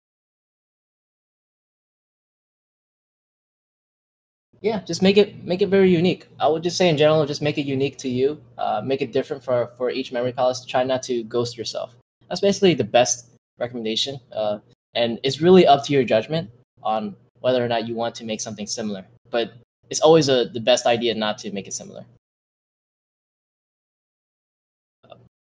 [4.63, 6.27] Yeah, just make it make it very unique.
[6.41, 8.41] I would just say in general, just make it unique to you.
[8.57, 10.65] Uh, make it different for for each memory palace.
[10.65, 11.95] Try not to ghost yourself.
[12.29, 13.29] That's basically the best
[13.59, 14.19] recommendation.
[14.33, 14.61] Uh,
[14.95, 16.49] and it's really up to your judgment
[16.85, 19.05] on whether or not you want to make something similar.
[19.31, 19.52] But
[19.90, 22.05] it's always a, the best idea not to make it similar.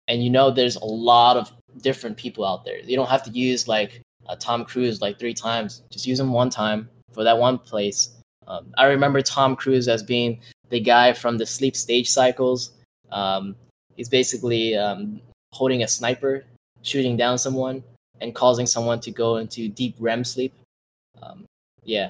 [0.07, 1.51] And you know, there's a lot of
[1.81, 2.79] different people out there.
[2.79, 4.01] You don't have to use like
[4.39, 5.83] Tom Cruise like three times.
[5.91, 8.15] Just use him one time for that one place.
[8.47, 12.71] Um, I remember Tom Cruise as being the guy from the sleep stage cycles.
[13.11, 13.55] Um,
[13.95, 15.21] he's basically um,
[15.51, 16.45] holding a sniper,
[16.81, 17.83] shooting down someone,
[18.21, 20.53] and causing someone to go into deep REM sleep.
[21.21, 21.45] Um,
[21.83, 22.09] yeah,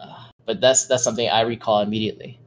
[0.00, 2.38] uh, but that's that's something I recall immediately.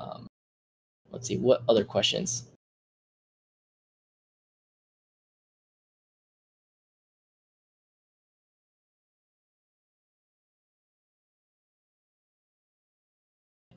[0.00, 0.26] Um,
[1.10, 2.44] let's see what other questions.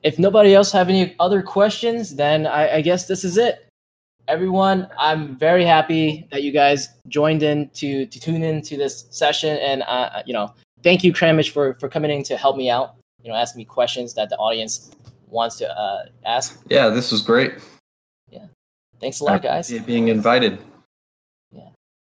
[0.02, 3.68] If nobody else have any other questions, then I, I guess this is it
[4.28, 9.06] everyone i'm very happy that you guys joined in to to tune in to this
[9.10, 9.56] session.
[9.58, 12.94] And uh, you know thank you Cramage, for for coming in to help me out
[13.22, 14.90] you know ask me questions that the audience
[15.28, 16.60] wants to uh, ask.
[16.68, 17.54] Yeah this was great.
[18.30, 18.46] Yeah.
[19.00, 19.70] Thanks a lot guys.
[19.86, 20.58] being invited